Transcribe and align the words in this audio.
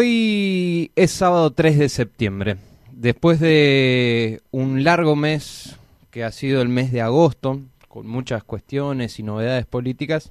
Hoy 0.00 0.92
es 0.94 1.10
sábado 1.10 1.50
3 1.50 1.76
de 1.76 1.88
septiembre. 1.88 2.56
Después 2.92 3.40
de 3.40 4.42
un 4.52 4.84
largo 4.84 5.16
mes 5.16 5.76
que 6.12 6.22
ha 6.22 6.30
sido 6.30 6.62
el 6.62 6.68
mes 6.68 6.92
de 6.92 7.00
agosto, 7.00 7.62
con 7.88 8.06
muchas 8.06 8.44
cuestiones 8.44 9.18
y 9.18 9.24
novedades 9.24 9.66
políticas, 9.66 10.30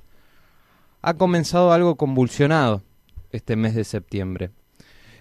ha 1.01 1.15
comenzado 1.15 1.73
algo 1.73 1.97
convulsionado 1.97 2.81
este 3.31 3.57
mes 3.57 3.75
de 3.75 3.83
septiembre. 3.83 4.51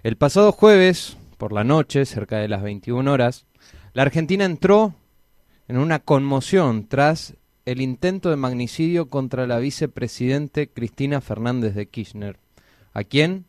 El 0.05 0.17
pasado 0.17 0.53
jueves, 0.53 1.17
por 1.39 1.53
la 1.53 1.65
noche, 1.65 2.07
cerca 2.07 2.39
de 2.39 2.47
las 2.47 2.63
21 2.63 3.11
horas, 3.11 3.47
la 3.95 4.03
Argentina 4.03 4.45
entró 4.45 4.95
en 5.67 5.77
una 5.77 5.99
conmoción 5.99 6.87
tras 6.87 7.35
el 7.65 7.81
intento 7.81 8.31
de 8.31 8.37
magnicidio 8.37 9.11
contra 9.11 9.49
la 9.49 9.59
vicepresidente 9.59 10.69
Cristina 10.69 11.21
Fernández 11.21 11.75
de 11.75 11.89
Kirchner, 11.89 12.39
a 12.93 13.03
quien 13.03 13.45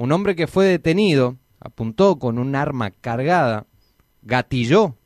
un 0.00 0.12
hombre 0.12 0.34
que 0.34 0.46
fue 0.46 0.64
detenido, 0.64 1.36
apuntó 1.60 2.18
con 2.18 2.38
un 2.38 2.54
arma 2.54 2.90
cargada, 2.90 3.66
gatilló 4.22 4.96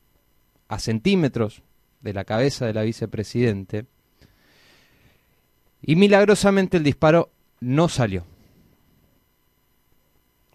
a 0.69 0.79
centímetros 0.79 1.63
de 1.99 2.13
la 2.13 2.23
cabeza 2.23 2.65
de 2.65 2.73
la 2.73 2.83
vicepresidente 2.83 3.87
y 5.81 5.97
milagrosamente 5.97 6.77
el 6.77 6.83
disparo 6.83 7.29
no 7.59 7.89
salió. 7.89 8.23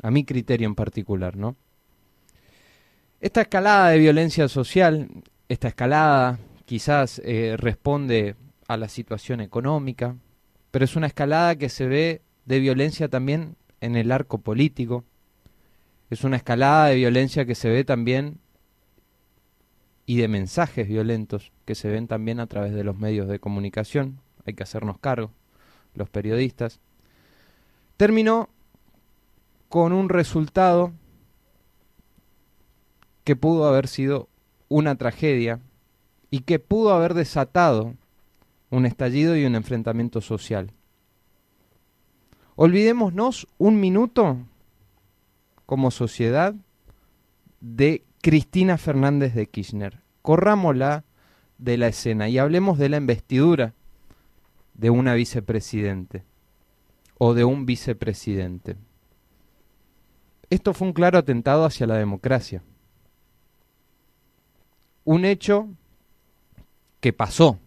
A 0.00 0.10
mi 0.10 0.24
criterio 0.24 0.68
en 0.68 0.74
particular, 0.74 1.36
¿no? 1.36 1.54
Esta 3.20 3.42
escalada 3.42 3.90
de 3.90 3.98
violencia 3.98 4.48
social, 4.48 5.10
esta 5.50 5.68
escalada 5.68 6.38
quizás 6.64 7.20
eh, 7.26 7.56
responde 7.58 8.36
a 8.68 8.78
la 8.78 8.88
situación 8.88 9.42
económica, 9.42 10.16
pero 10.70 10.86
es 10.86 10.96
una 10.96 11.08
escalada 11.08 11.56
que 11.56 11.68
se 11.68 11.86
ve 11.86 12.22
de 12.46 12.58
violencia 12.58 13.10
también 13.10 13.56
en 13.80 13.96
el 13.96 14.12
arco 14.12 14.38
político. 14.38 15.04
Es 16.10 16.24
una 16.24 16.36
escalada 16.36 16.86
de 16.86 16.96
violencia 16.96 17.44
que 17.44 17.54
se 17.54 17.68
ve 17.68 17.84
también 17.84 18.38
y 20.06 20.16
de 20.16 20.28
mensajes 20.28 20.88
violentos 20.88 21.52
que 21.64 21.74
se 21.74 21.88
ven 21.88 22.08
también 22.08 22.40
a 22.40 22.46
través 22.46 22.72
de 22.72 22.84
los 22.84 22.98
medios 22.98 23.28
de 23.28 23.38
comunicación. 23.38 24.20
Hay 24.44 24.54
que 24.54 24.62
hacernos 24.62 24.98
cargo, 24.98 25.30
los 25.94 26.10
periodistas. 26.10 26.80
Terminó 27.96 28.48
con 29.68 29.92
un 29.92 30.08
resultado 30.08 30.92
que 33.22 33.36
pudo 33.36 33.68
haber 33.68 33.86
sido 33.86 34.28
una 34.68 34.96
tragedia 34.96 35.60
y 36.30 36.40
que 36.40 36.58
pudo 36.58 36.92
haber 36.92 37.14
desatado 37.14 37.94
un 38.70 38.86
estallido 38.86 39.36
y 39.36 39.44
un 39.44 39.54
enfrentamiento 39.54 40.20
social. 40.20 40.72
Olvidémonos 42.56 43.46
un 43.58 43.80
minuto 43.80 44.38
como 45.66 45.90
sociedad 45.90 46.54
de 47.60 48.04
Cristina 48.20 48.76
Fernández 48.76 49.34
de 49.34 49.46
Kirchner. 49.48 50.00
Corrámosla 50.22 51.04
de 51.58 51.76
la 51.76 51.88
escena 51.88 52.28
y 52.28 52.38
hablemos 52.38 52.78
de 52.78 52.88
la 52.88 52.96
investidura 52.96 53.74
de 54.74 54.90
una 54.90 55.14
vicepresidente 55.14 56.24
o 57.18 57.34
de 57.34 57.44
un 57.44 57.66
vicepresidente. 57.66 58.76
Esto 60.48 60.74
fue 60.74 60.88
un 60.88 60.94
claro 60.94 61.18
atentado 61.18 61.64
hacia 61.64 61.86
la 61.86 61.96
democracia. 61.96 62.62
Un 65.04 65.24
hecho 65.24 65.68
que 67.00 67.12
pasó, 67.12 67.58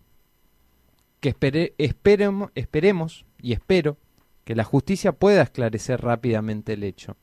que 1.20 1.36
esperemos, 1.78 2.52
esperemos 2.56 3.26
y 3.42 3.54
espero 3.54 3.98
que 4.44 4.56
la 4.56 4.64
justicia 4.64 5.14
pueda 5.14 5.44
esclarecer 5.44 6.02
rápidamente 6.02 6.74
el 6.74 6.84
hecho. 6.84 7.16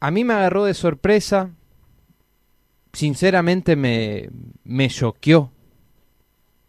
A 0.00 0.10
mí 0.10 0.24
me 0.24 0.34
agarró 0.34 0.64
de 0.64 0.74
sorpresa, 0.74 1.50
sinceramente 2.92 3.76
me, 3.76 4.30
me 4.64 4.88
choqueó, 4.88 5.52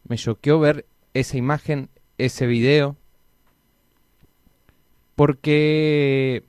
me 0.07 0.17
choqueó 0.17 0.59
ver 0.59 0.85
esa 1.13 1.38
imagen, 1.38 1.89
ese 2.17 2.45
video, 2.47 2.97
porque 5.16 6.44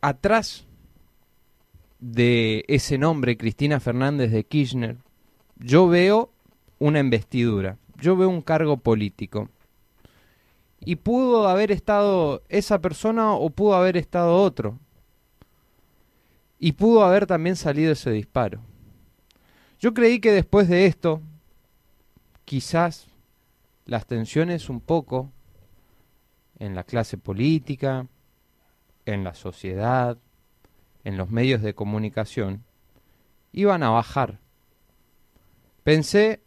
atrás 0.00 0.66
de 2.00 2.64
ese 2.68 2.98
nombre, 2.98 3.36
Cristina 3.36 3.80
Fernández 3.80 4.30
de 4.30 4.44
Kirchner, 4.44 4.96
yo 5.56 5.88
veo 5.88 6.30
una 6.78 6.98
investidura 6.98 7.78
yo 8.00 8.16
veo 8.16 8.28
un 8.28 8.42
cargo 8.42 8.76
político. 8.76 9.48
Y 10.80 10.96
pudo 10.96 11.48
haber 11.48 11.70
estado 11.70 12.42
esa 12.48 12.80
persona 12.80 13.34
o 13.34 13.50
pudo 13.50 13.74
haber 13.74 13.96
estado 13.96 14.36
otro. 14.36 14.78
Y 16.58 16.72
pudo 16.72 17.04
haber 17.04 17.26
también 17.26 17.56
salido 17.56 17.92
ese 17.92 18.10
disparo. 18.10 18.60
Yo 19.78 19.94
creí 19.94 20.20
que 20.20 20.32
después 20.32 20.68
de 20.68 20.86
esto, 20.86 21.22
quizás 22.44 23.06
las 23.86 24.06
tensiones 24.06 24.68
un 24.68 24.80
poco 24.80 25.30
en 26.58 26.74
la 26.74 26.84
clase 26.84 27.16
política, 27.16 28.06
en 29.06 29.24
la 29.24 29.34
sociedad, 29.34 30.18
en 31.04 31.16
los 31.16 31.30
medios 31.30 31.62
de 31.62 31.74
comunicación, 31.74 32.62
iban 33.52 33.82
a 33.82 33.90
bajar. 33.90 34.38
Pensé 35.82 36.42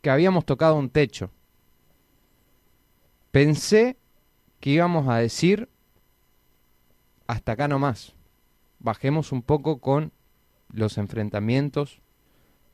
que 0.00 0.10
habíamos 0.10 0.44
tocado 0.44 0.76
un 0.76 0.90
techo. 0.90 1.30
Pensé 3.30 3.96
que 4.60 4.70
íbamos 4.70 5.08
a 5.08 5.16
decir 5.16 5.68
hasta 7.26 7.52
acá 7.52 7.68
nomás. 7.68 8.14
Bajemos 8.78 9.32
un 9.32 9.42
poco 9.42 9.78
con 9.80 10.12
los 10.72 10.98
enfrentamientos, 10.98 12.00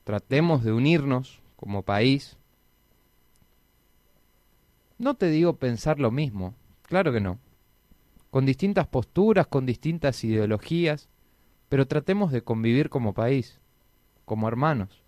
tratemos 0.04 0.64
de 0.64 0.72
unirnos 0.72 1.42
como 1.56 1.82
país. 1.82 2.36
No 4.98 5.14
te 5.14 5.26
digo 5.30 5.56
pensar 5.56 5.98
lo 5.98 6.10
mismo, 6.10 6.54
claro 6.82 7.12
que 7.12 7.20
no. 7.20 7.38
Con 8.30 8.46
distintas 8.46 8.86
posturas, 8.86 9.46
con 9.46 9.66
distintas 9.66 10.22
ideologías, 10.24 11.08
pero 11.68 11.86
tratemos 11.86 12.32
de 12.32 12.42
convivir 12.42 12.88
como 12.88 13.14
país, 13.14 13.60
como 14.24 14.48
hermanos. 14.48 15.02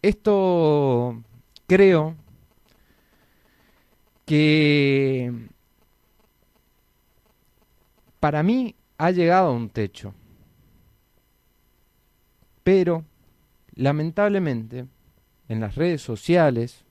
Esto 0.00 1.24
creo 1.66 2.14
que 4.24 5.32
para 8.20 8.42
mí 8.44 8.76
ha 8.96 9.10
llegado 9.10 9.48
a 9.48 9.52
un 9.52 9.70
techo. 9.70 10.14
Pero, 12.62 13.04
lamentablemente, 13.74 14.86
en 15.48 15.60
las 15.60 15.74
redes 15.74 16.02
sociales, 16.02 16.84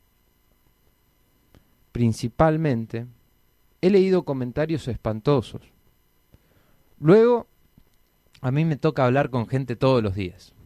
principalmente, 1.93 3.05
he 3.79 3.89
leído 3.89 4.25
comentarios 4.25 4.87
espantosos. 4.89 5.61
Luego, 6.99 7.47
a 8.41 8.51
mí 8.51 8.65
me 8.65 8.75
toca 8.75 9.05
hablar 9.05 9.29
con 9.29 9.47
gente 9.47 9.75
todos 9.77 10.03
los 10.03 10.15
días 10.15 10.56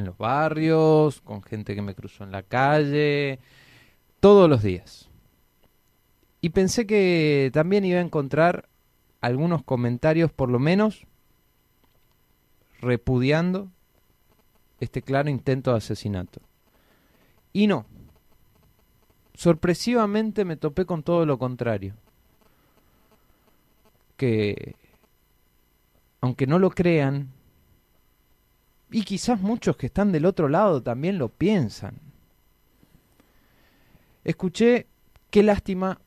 en 0.00 0.06
los 0.06 0.18
barrios, 0.18 1.20
con 1.20 1.42
gente 1.42 1.74
que 1.74 1.82
me 1.82 1.94
cruzó 1.94 2.24
en 2.24 2.32
la 2.32 2.42
calle, 2.42 3.38
todos 4.18 4.50
los 4.50 4.62
días. 4.62 5.08
Y 6.40 6.50
pensé 6.50 6.86
que 6.86 7.50
también 7.52 7.84
iba 7.84 7.98
a 7.98 8.02
encontrar 8.02 8.68
algunos 9.20 9.62
comentarios, 9.62 10.32
por 10.32 10.48
lo 10.48 10.58
menos, 10.58 11.06
repudiando 12.80 13.70
este 14.80 15.02
claro 15.02 15.28
intento 15.28 15.70
de 15.72 15.78
asesinato. 15.78 16.40
Y 17.52 17.66
no. 17.66 17.86
Sorpresivamente 19.34 20.44
me 20.44 20.56
topé 20.56 20.86
con 20.86 21.02
todo 21.02 21.26
lo 21.26 21.38
contrario. 21.38 21.94
que, 24.16 24.76
aunque 26.20 26.46
no 26.46 26.58
lo 26.58 26.70
crean, 26.70 27.32
y 28.90 29.02
quizás 29.02 29.40
muchos 29.40 29.76
que 29.76 29.86
están 29.86 30.12
del 30.12 30.26
otro 30.26 30.48
lado 30.48 30.82
también 30.82 31.18
lo 31.18 31.28
piensan. 31.28 31.98
Escuché, 34.24 34.86
qué 35.30 35.42
lástima 35.42 36.00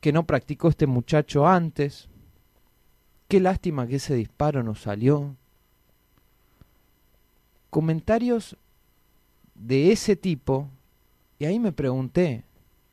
que 0.00 0.12
no 0.12 0.26
practicó 0.26 0.68
este 0.68 0.86
muchacho 0.86 1.46
antes, 1.46 2.08
qué 3.28 3.40
lástima 3.40 3.86
que 3.86 3.96
ese 3.96 4.14
disparo 4.14 4.62
no 4.62 4.74
salió. 4.74 5.36
Comentarios 7.70 8.56
de 9.54 9.92
ese 9.92 10.16
tipo, 10.16 10.70
y 11.38 11.44
ahí 11.44 11.58
me 11.58 11.72
pregunté, 11.72 12.44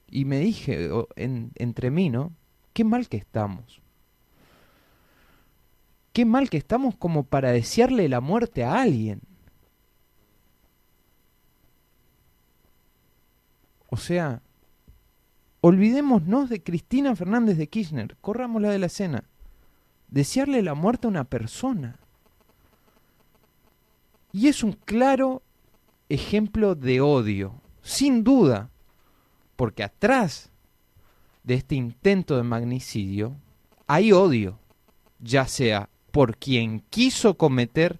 y 0.07 0.25
me 0.25 0.39
dije 0.39 0.89
entre 1.15 1.91
mí, 1.91 2.09
¿no? 2.09 2.31
Qué 2.73 2.83
mal 2.83 3.07
que 3.07 3.17
estamos 3.17 3.82
qué 6.13 6.25
mal 6.25 6.49
que 6.49 6.57
estamos 6.57 6.95
como 6.95 7.23
para 7.23 7.51
desearle 7.51 8.07
la 8.07 8.21
muerte 8.21 8.63
a 8.63 8.81
alguien. 8.81 9.21
O 13.89 13.97
sea, 13.97 14.41
olvidémonos 15.61 16.49
de 16.49 16.63
Cristina 16.63 17.15
Fernández 17.15 17.57
de 17.57 17.67
Kirchner, 17.67 18.15
corrámosla 18.21 18.69
de 18.69 18.79
la 18.79 18.85
escena. 18.85 19.23
Desearle 20.07 20.61
la 20.61 20.75
muerte 20.75 21.07
a 21.07 21.09
una 21.09 21.23
persona. 21.23 21.99
Y 24.31 24.47
es 24.47 24.63
un 24.63 24.73
claro 24.73 25.43
ejemplo 26.09 26.75
de 26.75 27.01
odio, 27.01 27.61
sin 27.81 28.23
duda, 28.23 28.69
porque 29.55 29.83
atrás 29.83 30.51
de 31.43 31.55
este 31.55 31.75
intento 31.75 32.37
de 32.37 32.43
magnicidio 32.43 33.35
hay 33.87 34.11
odio, 34.11 34.59
ya 35.19 35.47
sea 35.47 35.89
por 36.13 36.37
quien 36.37 36.81
quiso 36.91 37.39
cometer 37.39 37.99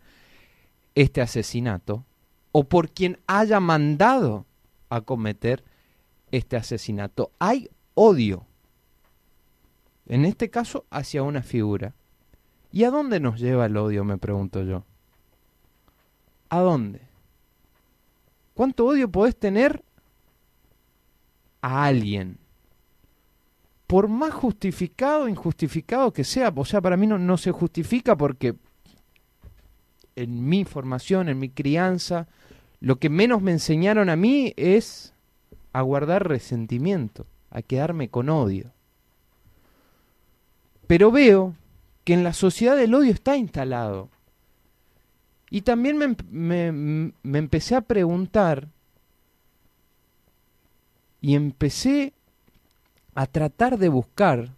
este 0.93 1.19
asesinato 1.19 2.05
o 2.51 2.65
por 2.65 2.91
quien 2.91 3.17
haya 3.25 3.59
mandado 3.59 4.45
a 4.89 5.01
cometer 5.01 5.63
este 6.29 6.55
asesinato. 6.55 7.31
Hay 7.39 7.71
odio, 7.95 8.45
en 10.05 10.25
este 10.25 10.51
caso, 10.51 10.85
hacia 10.91 11.23
una 11.23 11.41
figura. 11.41 11.95
¿Y 12.71 12.83
a 12.83 12.91
dónde 12.91 13.19
nos 13.19 13.39
lleva 13.39 13.65
el 13.65 13.75
odio, 13.77 14.03
me 14.03 14.19
pregunto 14.19 14.61
yo? 14.61 14.83
¿A 16.49 16.59
dónde? 16.59 17.01
¿Cuánto 18.53 18.85
odio 18.85 19.09
podés 19.09 19.35
tener 19.35 19.83
a 21.63 21.85
alguien? 21.85 22.37
Por 23.87 24.07
más 24.07 24.33
justificado 24.33 25.23
o 25.23 25.27
injustificado 25.27 26.11
que 26.13 26.23
sea, 26.23 26.51
o 26.55 26.65
sea, 26.65 26.81
para 26.81 26.97
mí 26.97 27.07
no, 27.07 27.37
se 27.37 27.51
justifica 27.51 28.15
porque 28.15 28.55
en 30.15 30.47
mi 30.47 30.65
formación, 30.65 31.29
en 31.29 31.39
mi 31.39 31.49
crianza, 31.49 32.27
lo 32.79 32.97
que 32.97 33.09
menos 33.09 33.41
me 33.41 33.51
enseñaron 33.51 34.09
a 34.09 34.15
mí 34.15 34.53
es 34.57 35.13
a 35.73 35.81
guardar 35.81 36.27
resentimiento, 36.27 37.25
a 37.49 37.61
quedarme 37.61 38.09
con 38.09 38.29
odio. 38.29 38.71
Pero 40.87 41.11
veo 41.11 41.55
que 42.03 42.13
en 42.13 42.23
la 42.23 42.33
sociedad 42.33 42.79
el 42.79 42.93
odio 42.93 43.11
está 43.11 43.37
instalado. 43.37 44.09
Y 45.49 45.61
también 45.61 45.97
me 45.97 47.13
empecé 47.39 47.75
a 47.75 47.81
preguntar 47.81 48.69
y 51.21 51.35
empecé 51.35 52.13
a 53.15 53.27
tratar 53.27 53.77
de 53.77 53.89
buscar 53.89 54.55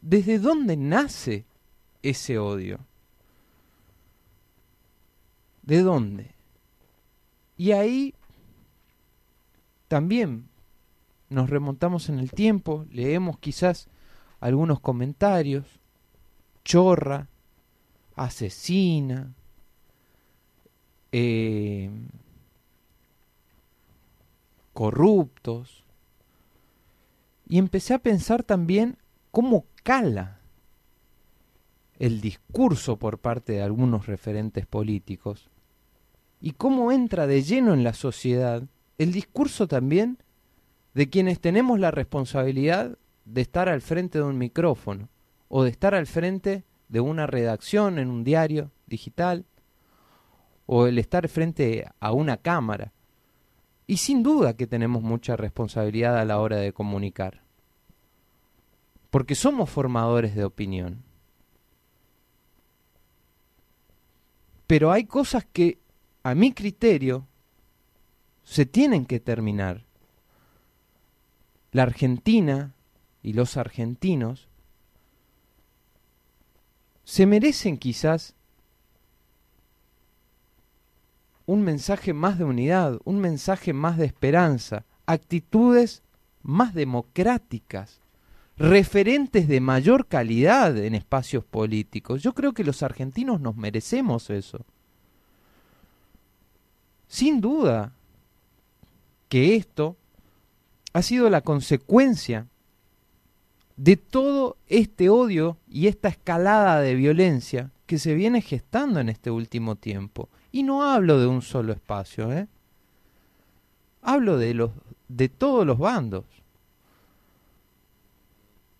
desde 0.00 0.38
dónde 0.38 0.76
nace 0.76 1.44
ese 2.02 2.38
odio. 2.38 2.78
¿De 5.62 5.82
dónde? 5.82 6.34
Y 7.56 7.72
ahí 7.72 8.14
también 9.88 10.48
nos 11.28 11.50
remontamos 11.50 12.08
en 12.08 12.18
el 12.18 12.30
tiempo, 12.30 12.86
leemos 12.90 13.38
quizás 13.38 13.88
algunos 14.38 14.80
comentarios, 14.80 15.64
chorra, 16.64 17.28
asesina, 18.14 19.34
eh, 21.10 21.90
corruptos, 24.72 25.85
y 27.48 27.58
empecé 27.58 27.94
a 27.94 27.98
pensar 27.98 28.42
también 28.42 28.98
cómo 29.30 29.66
cala 29.82 30.40
el 31.98 32.20
discurso 32.20 32.98
por 32.98 33.18
parte 33.18 33.54
de 33.54 33.62
algunos 33.62 34.06
referentes 34.06 34.66
políticos 34.66 35.48
y 36.40 36.52
cómo 36.52 36.92
entra 36.92 37.26
de 37.26 37.42
lleno 37.42 37.72
en 37.72 37.84
la 37.84 37.94
sociedad 37.94 38.62
el 38.98 39.12
discurso 39.12 39.66
también 39.68 40.18
de 40.94 41.10
quienes 41.10 41.40
tenemos 41.40 41.78
la 41.78 41.90
responsabilidad 41.90 42.98
de 43.24 43.40
estar 43.42 43.68
al 43.68 43.82
frente 43.82 44.18
de 44.18 44.24
un 44.24 44.38
micrófono 44.38 45.08
o 45.48 45.64
de 45.64 45.70
estar 45.70 45.94
al 45.94 46.06
frente 46.06 46.64
de 46.88 47.00
una 47.00 47.26
redacción 47.26 47.98
en 47.98 48.08
un 48.08 48.24
diario 48.24 48.70
digital 48.86 49.44
o 50.66 50.86
el 50.86 50.98
estar 50.98 51.28
frente 51.28 51.86
a 52.00 52.12
una 52.12 52.38
cámara. 52.38 52.92
Y 53.86 53.98
sin 53.98 54.22
duda 54.22 54.56
que 54.56 54.66
tenemos 54.66 55.02
mucha 55.02 55.36
responsabilidad 55.36 56.18
a 56.18 56.24
la 56.24 56.40
hora 56.40 56.56
de 56.56 56.72
comunicar. 56.72 57.42
Porque 59.10 59.34
somos 59.34 59.70
formadores 59.70 60.34
de 60.34 60.44
opinión. 60.44 61.04
Pero 64.66 64.90
hay 64.90 65.04
cosas 65.04 65.46
que, 65.52 65.78
a 66.24 66.34
mi 66.34 66.52
criterio, 66.52 67.26
se 68.42 68.66
tienen 68.66 69.06
que 69.06 69.20
terminar. 69.20 69.84
La 71.72 71.82
Argentina 71.82 72.74
y 73.22 73.32
los 73.32 73.56
argentinos 73.56 74.48
se 77.04 77.26
merecen 77.26 77.76
quizás 77.76 78.35
un 81.46 81.62
mensaje 81.62 82.12
más 82.12 82.38
de 82.38 82.44
unidad, 82.44 82.98
un 83.04 83.20
mensaje 83.20 83.72
más 83.72 83.96
de 83.96 84.04
esperanza, 84.04 84.84
actitudes 85.06 86.02
más 86.42 86.74
democráticas, 86.74 88.00
referentes 88.56 89.48
de 89.48 89.60
mayor 89.60 90.06
calidad 90.06 90.76
en 90.76 90.94
espacios 90.94 91.44
políticos. 91.44 92.22
Yo 92.22 92.34
creo 92.34 92.52
que 92.52 92.64
los 92.64 92.82
argentinos 92.82 93.40
nos 93.40 93.56
merecemos 93.56 94.30
eso. 94.30 94.64
Sin 97.08 97.40
duda 97.40 97.92
que 99.28 99.56
esto 99.56 99.96
ha 100.92 101.02
sido 101.02 101.30
la 101.30 101.42
consecuencia 101.42 102.46
de 103.76 103.96
todo 103.96 104.56
este 104.68 105.10
odio 105.10 105.58
y 105.68 105.86
esta 105.86 106.08
escalada 106.08 106.80
de 106.80 106.94
violencia 106.94 107.70
que 107.86 107.98
se 107.98 108.14
viene 108.14 108.40
gestando 108.40 109.00
en 109.00 109.08
este 109.08 109.30
último 109.30 109.76
tiempo. 109.76 110.28
Y 110.56 110.62
no 110.62 110.90
hablo 110.90 111.20
de 111.20 111.26
un 111.26 111.42
solo 111.42 111.74
espacio, 111.74 112.32
¿eh? 112.32 112.48
Hablo 114.00 114.38
de 114.38 114.54
los 114.54 114.70
de 115.06 115.28
todos 115.28 115.66
los 115.66 115.76
bandos. 115.76 116.24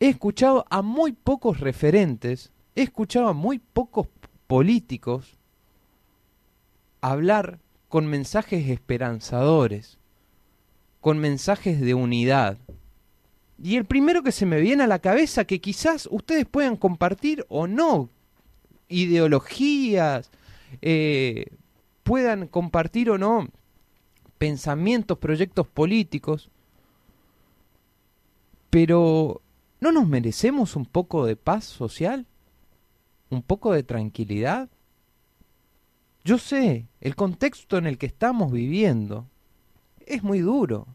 He 0.01 0.09
escuchado 0.09 0.65
a 0.71 0.81
muy 0.81 1.13
pocos 1.13 1.61
referentes, 1.61 2.51
he 2.77 2.85
escuchado 2.85 3.29
a 3.29 3.35
muy 3.35 3.59
pocos 3.59 4.07
políticos 4.47 5.37
hablar 7.03 7.59
con 7.91 8.07
mensajes 8.07 8.71
esperanzadores, 8.71 9.99
con 11.03 11.19
mensajes 11.19 11.79
de 11.79 11.93
unidad. 11.93 12.57
Y 13.63 13.77
el 13.77 13.85
primero 13.85 14.23
que 14.23 14.33
se 14.33 14.47
me 14.47 14.61
viene 14.61 14.85
a 14.85 14.87
la 14.87 15.01
cabeza, 15.01 15.45
que 15.45 15.61
quizás 15.61 16.09
ustedes 16.11 16.47
puedan 16.47 16.77
compartir 16.79 17.45
o 17.51 17.67
no, 17.67 18.09
ideologías, 18.89 20.31
eh, 20.81 21.51
puedan 22.07 22.47
compartir 22.47 23.11
o 23.11 23.19
no 23.19 23.49
pensamientos, 24.39 25.19
proyectos 25.19 25.67
políticos, 25.67 26.51
pero 28.71 29.43
¿no 29.81 29.91
nos 29.91 30.07
merecemos 30.07 30.77
un 30.77 30.87
poco 30.87 31.27
de 31.27 31.35
paz 31.35 31.65
social? 31.65 32.25
¿Un 33.29 33.43
poco 33.43 33.73
de 33.73 33.83
tranquilidad? 33.83 34.69
Yo 36.25 36.39
sé, 36.39 36.87
el 37.01 37.17
contexto 37.17 37.77
en 37.77 37.89
el 37.89 37.99
que 37.99 38.07
estamos 38.07 38.53
viviendo 38.53 39.27
es 40.07 40.23
muy 40.23 40.39
duro, 40.39 40.87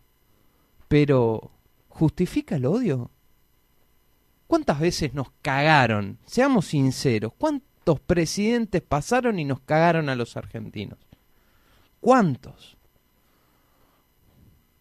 pero 0.88 1.52
¿justifica 1.90 2.56
el 2.56 2.66
odio? 2.66 3.12
¿Cuántas 4.48 4.80
veces 4.80 5.14
nos 5.14 5.32
cagaron? 5.42 6.20
Seamos 6.26 6.68
sinceros, 6.68 7.34
¿cuántas 7.38 7.71
presidentes 8.00 8.82
pasaron 8.82 9.40
y 9.40 9.46
nos 9.46 9.60
cagaron 9.62 10.10
a 10.10 10.16
los 10.16 10.38
argentinos? 10.38 11.00
¿Cuántos? 12.00 12.78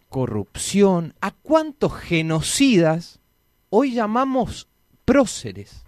Corrupción. 0.08 1.14
¿A 1.20 1.30
cuántos 1.30 1.94
genocidas 1.94 3.20
hoy 3.70 3.92
llamamos 3.94 4.68
próceres? 5.04 5.84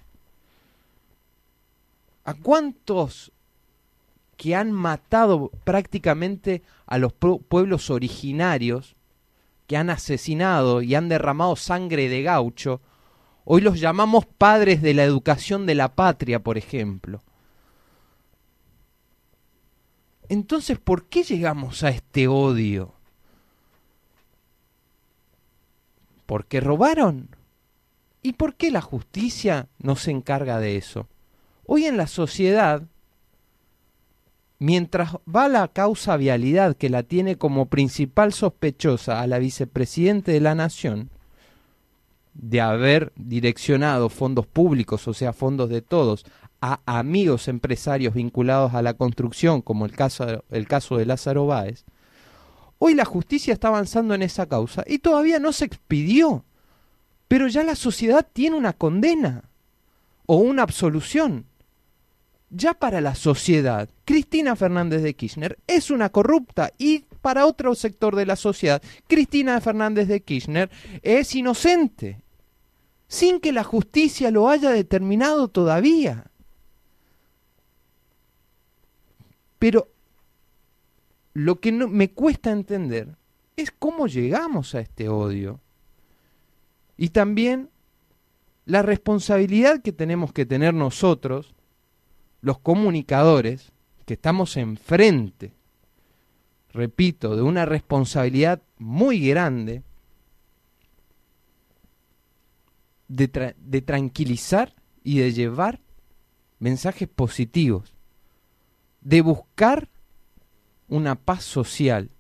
¿A 2.25 2.35
cuántos 2.35 3.33
que 4.37 4.57
han 4.57 4.73
matado 4.73 5.50
prácticamente 5.64 6.62
a 6.87 6.99
los 6.99 7.12
pueblos 7.12 7.90
originarios, 7.90 8.97
que 9.66 9.76
han 9.76 9.88
asesinado 9.88 10.83
y 10.83 10.95
han 10.95 11.09
derramado 11.09 11.57
sangre 11.57 12.09
de 12.09 12.23
gaucho, 12.23 12.81
hoy 13.44 13.61
los 13.61 13.80
llamamos 13.80 14.26
padres 14.26 14.82
de 14.82 14.94
la 14.94 15.04
educación 15.04 15.66
de 15.66 15.75
la 15.75 15.94
patria, 15.94 16.42
por 16.42 16.58
ejemplo? 16.58 17.22
Entonces, 20.28 20.78
¿por 20.78 21.06
qué 21.08 21.25
llegamos 21.25 21.82
a 21.82 21.90
este 21.90 22.28
odio? 22.28 22.94
¿Por 26.26 26.46
qué 26.46 26.61
robaron? 26.61 27.37
¿Y 28.22 28.34
por 28.34 28.54
qué 28.54 28.70
la 28.70 28.80
justicia 28.80 29.68
no 29.78 29.96
se 29.96 30.11
encarga 30.11 30.58
de 30.58 30.76
eso? 30.76 31.08
Hoy 31.66 31.84
en 31.84 31.96
la 31.96 32.06
sociedad, 32.06 32.84
mientras 34.58 35.16
va 35.28 35.49
la 35.49 35.68
causa 35.68 36.16
vialidad 36.16 36.76
que 36.76 36.88
la 36.88 37.02
tiene 37.02 37.37
como 37.37 37.66
principal 37.66 38.32
sospechosa 38.32 39.20
a 39.20 39.26
la 39.26 39.38
vicepresidente 39.38 40.32
de 40.32 40.40
la 40.40 40.54
Nación, 40.54 41.11
de 42.35 42.61
haber 42.61 43.12
direccionado 43.17 44.09
fondos 44.09 44.47
públicos, 44.47 45.07
o 45.09 45.15
sea, 45.15 45.33
fondos 45.33 45.69
de 45.69 45.83
todos, 45.83 46.25
a 46.61 46.81
amigos 46.87 47.49
empresarios 47.49 48.15
vinculados 48.15 48.75
a 48.75 48.83
la 48.83 48.95
construcción, 48.95 49.62
como 49.62 49.85
el 49.85 49.93
caso, 49.93 50.45
el 50.51 50.69
caso 50.69 50.97
de 50.97 51.07
Lázaro 51.07 51.47
Báez, 51.47 51.85
hoy 52.79 52.95
la 52.95 53.05
justicia 53.05 53.53
está 53.53 53.69
avanzando 53.69 54.15
en 54.15 54.23
esa 54.23 54.47
causa 54.47 54.85
y 54.87 55.01
todavía 55.01 55.39
no 55.41 55.53
se 55.53 55.65
expidió, 55.65 56.45
pero 57.29 57.49
ya 57.49 57.65
la 57.65 57.75
sociedad 57.75 58.27
tiene 58.33 58.57
una 58.57 58.73
condena 58.73 59.45
o 60.27 60.37
una 60.37 60.62
absolución. 60.62 61.47
Ya 62.51 62.75
para 62.75 63.01
la 63.01 63.15
sociedad, 63.15 63.89
Cristina 64.05 64.55
Fernández 64.57 65.03
de 65.03 65.15
Kirchner 65.15 65.59
es 65.67 65.91
una 65.91 66.11
corrupta 66.11 66.73
y 66.79 67.07
para 67.23 67.47
otro 67.47 67.75
sector 67.75 68.15
de 68.15 68.27
la 68.27 68.37
sociedad, 68.37 68.83
Cristina 69.07 69.61
Fernández 69.61 70.09
de 70.09 70.23
Kirchner 70.23 70.71
es 71.03 71.35
inocente, 71.35 72.22
sin 73.12 73.40
que 73.40 73.52
la 73.52 73.62
justicia 73.62 74.31
lo 74.31 74.49
haya 74.49 74.71
determinado 74.71 75.49
todavía. 75.49 76.31
Pero 79.59 79.90
lo 81.35 81.61
que 81.61 81.73
me 81.73 82.11
cuesta 82.12 82.52
entender 82.52 83.19
es 83.54 83.71
cómo 83.71 84.07
llegamos 84.07 84.75
a 84.75 84.81
este 84.81 85.11
odio. 85.11 85.61
Y 86.97 87.11
también 87.11 87.69
la 88.64 88.81
responsabilidad 88.81 89.83
que 89.83 89.92
tenemos 89.92 90.33
que 90.33 90.47
tener 90.47 90.73
nosotros, 90.73 91.54
los 92.40 92.61
comunicadores, 92.61 93.73
que 94.07 94.14
estamos 94.14 94.57
enfrente, 94.57 95.52
repito, 96.71 97.37
de 97.37 97.42
una 97.42 97.66
responsabilidad 97.66 98.62
muy 98.78 99.28
grande 99.28 99.83
de, 103.16 103.54
de 103.59 103.83
tranquilizar 103.83 104.75
y 105.04 105.19
de 105.19 105.33
llevar 105.33 105.81
mensajes 106.59 107.09
positivos 107.09 107.95
de 109.02 109.21
buscar 109.21 109.88
una 110.88 111.16
paz 111.16 111.45
social. 111.45 112.11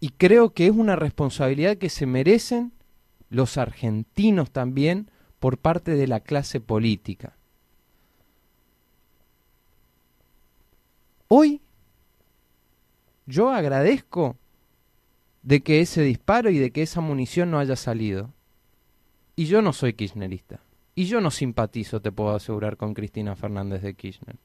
Y 0.00 0.10
creo 0.10 0.52
que 0.52 0.66
es 0.66 0.72
una 0.72 0.96
responsabilidad 0.96 1.78
que 1.78 1.88
se 1.88 2.06
merecen 2.06 2.72
los 3.30 3.56
argentinos 3.56 4.50
también 4.50 5.10
por 5.40 5.58
parte 5.58 5.92
de 5.92 6.06
la 6.06 6.20
clase 6.20 6.60
política. 6.60 7.36
Hoy 11.28 11.62
yo 13.26 13.50
agradezco 13.50 14.36
de 15.44 15.62
que 15.62 15.80
ese 15.80 16.02
disparo 16.02 16.50
y 16.50 16.58
de 16.58 16.72
que 16.72 16.82
esa 16.82 17.00
munición 17.00 17.50
no 17.50 17.58
haya 17.58 17.76
salido. 17.76 18.32
Y 19.36 19.44
yo 19.44 19.62
no 19.62 19.72
soy 19.72 19.92
kirchnerista. 19.92 20.60
Y 20.94 21.04
yo 21.04 21.20
no 21.20 21.30
simpatizo, 21.30 22.00
te 22.00 22.12
puedo 22.12 22.34
asegurar, 22.34 22.76
con 22.76 22.94
Cristina 22.94 23.36
Fernández 23.36 23.82
de 23.82 23.94
Kirchner. 23.94 24.36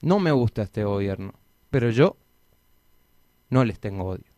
No 0.00 0.18
me 0.18 0.32
gusta 0.32 0.62
este 0.62 0.84
gobierno, 0.84 1.34
pero 1.70 1.90
yo 1.90 2.16
no 3.50 3.64
les 3.64 3.78
tengo 3.78 4.04
odio. 4.04 4.35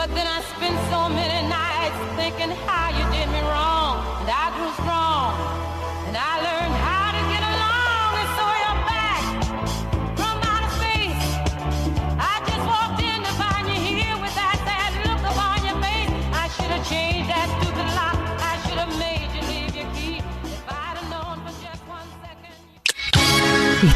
But 0.00 0.14
then 0.14 0.26
I 0.26 0.40
spent 0.56 0.78
so 0.88 1.10
many 1.10 1.46
nights 1.46 2.00
thinking 2.16 2.56
how 2.66 2.88
you 2.88 3.04
did. 3.12 3.19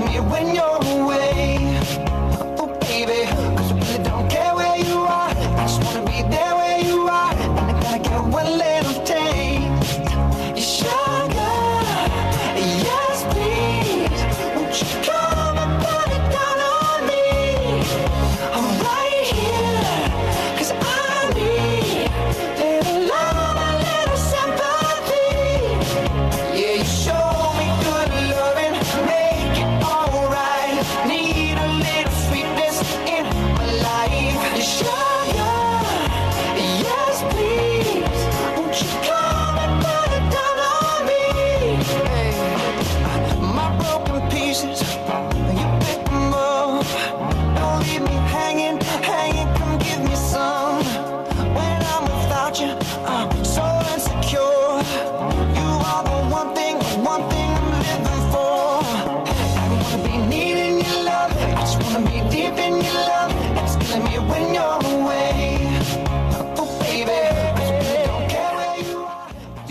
me 0.00 0.20
when 0.20 0.54
you're 0.54 0.78
away. 0.82 1.15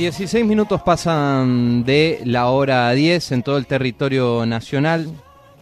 Dieciséis 0.05 0.45
minutos 0.45 0.83
pasan 0.83 1.83
de 1.83 2.21
la 2.25 2.49
hora 2.49 2.91
10 2.91 3.31
en 3.31 3.41
todo 3.41 3.57
el 3.57 3.65
territorio 3.65 4.45
nacional. 4.45 5.11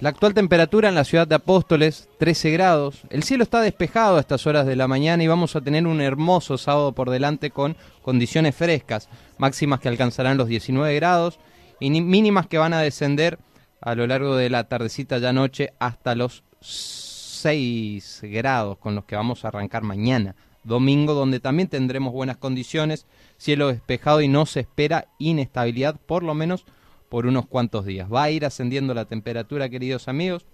La 0.02 0.10
actual 0.10 0.34
temperatura 0.34 0.90
en 0.90 0.96
la 0.96 1.06
ciudad 1.06 1.26
de 1.26 1.36
Apóstoles, 1.36 2.10
13 2.20 2.52
grados. 2.52 3.04
El 3.10 3.24
cielo 3.24 3.44
está 3.44 3.62
despejado 3.62 4.18
a 4.18 4.20
estas 4.20 4.46
horas 4.46 4.66
de 4.66 4.76
la 4.76 4.90
mañana 4.90 5.24
y 5.24 5.28
vamos 5.28 5.56
a 5.56 5.62
tener 5.62 5.88
un 5.88 6.02
hermoso 6.02 6.58
sábado 6.58 6.92
por 6.92 7.10
delante 7.10 7.52
con 7.52 7.78
condiciones 8.02 8.54
frescas, 8.54 9.08
máximas 9.38 9.80
que 9.80 9.88
alcanzarán 9.88 10.36
los 10.36 10.50
19 10.50 10.94
grados 10.96 11.40
y 11.80 11.90
mínimas 11.90 12.48
que 12.48 12.58
van 12.58 12.74
a 12.74 12.82
descender 12.82 13.40
a 13.80 13.96
lo 13.96 14.06
largo 14.08 14.36
de 14.36 14.50
la 14.50 14.66
tardecita 14.66 15.20
ya 15.20 15.32
noche 15.32 15.72
hasta 15.80 16.16
los 16.16 16.44
6 16.60 18.24
grados 18.24 18.78
con 18.78 18.94
los 18.94 19.06
que 19.06 19.16
vamos 19.16 19.46
a 19.46 19.48
arrancar 19.48 19.84
mañana, 19.84 20.36
domingo, 20.64 21.14
donde 21.14 21.40
también 21.40 21.68
tendremos 21.68 22.14
buenas 22.14 22.38
condiciones, 22.38 23.06
cielo 23.38 23.68
despejado 23.68 24.22
y 24.22 24.28
no 24.28 24.46
se 24.46 24.62
espera 24.62 25.08
inestabilidad, 25.20 26.00
por 26.00 26.24
lo 26.24 26.34
menos 26.34 26.66
por 27.10 27.28
unos 27.28 27.46
cuantos 27.46 27.86
días. 27.86 28.12
Va 28.12 28.24
a 28.24 28.32
ir 28.32 28.46
ascendiendo 28.46 28.94
la 28.94 29.06
temperatura, 29.06 29.70
queridos 29.70 30.08
amigos. 30.08 30.46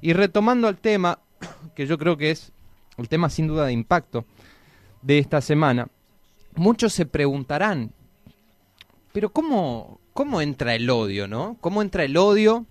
Y 0.00 0.12
retomando 0.12 0.68
al 0.68 0.78
tema, 0.78 1.18
que 1.74 1.86
yo 1.86 1.98
creo 1.98 2.16
que 2.16 2.30
es 2.30 2.52
el 2.96 3.08
tema 3.08 3.28
sin 3.28 3.46
duda 3.46 3.66
de 3.66 3.72
impacto 3.72 4.24
de 5.02 5.18
esta 5.18 5.40
semana, 5.40 5.88
muchos 6.54 6.92
se 6.94 7.06
preguntarán, 7.06 7.92
pero 9.12 9.30
¿cómo, 9.30 10.00
cómo 10.12 10.40
entra 10.40 10.74
el 10.74 10.88
odio, 10.88 11.28
no? 11.28 11.56
¿Cómo 11.60 11.82
entra 11.82 12.04
el 12.04 12.16
odio 12.16 12.64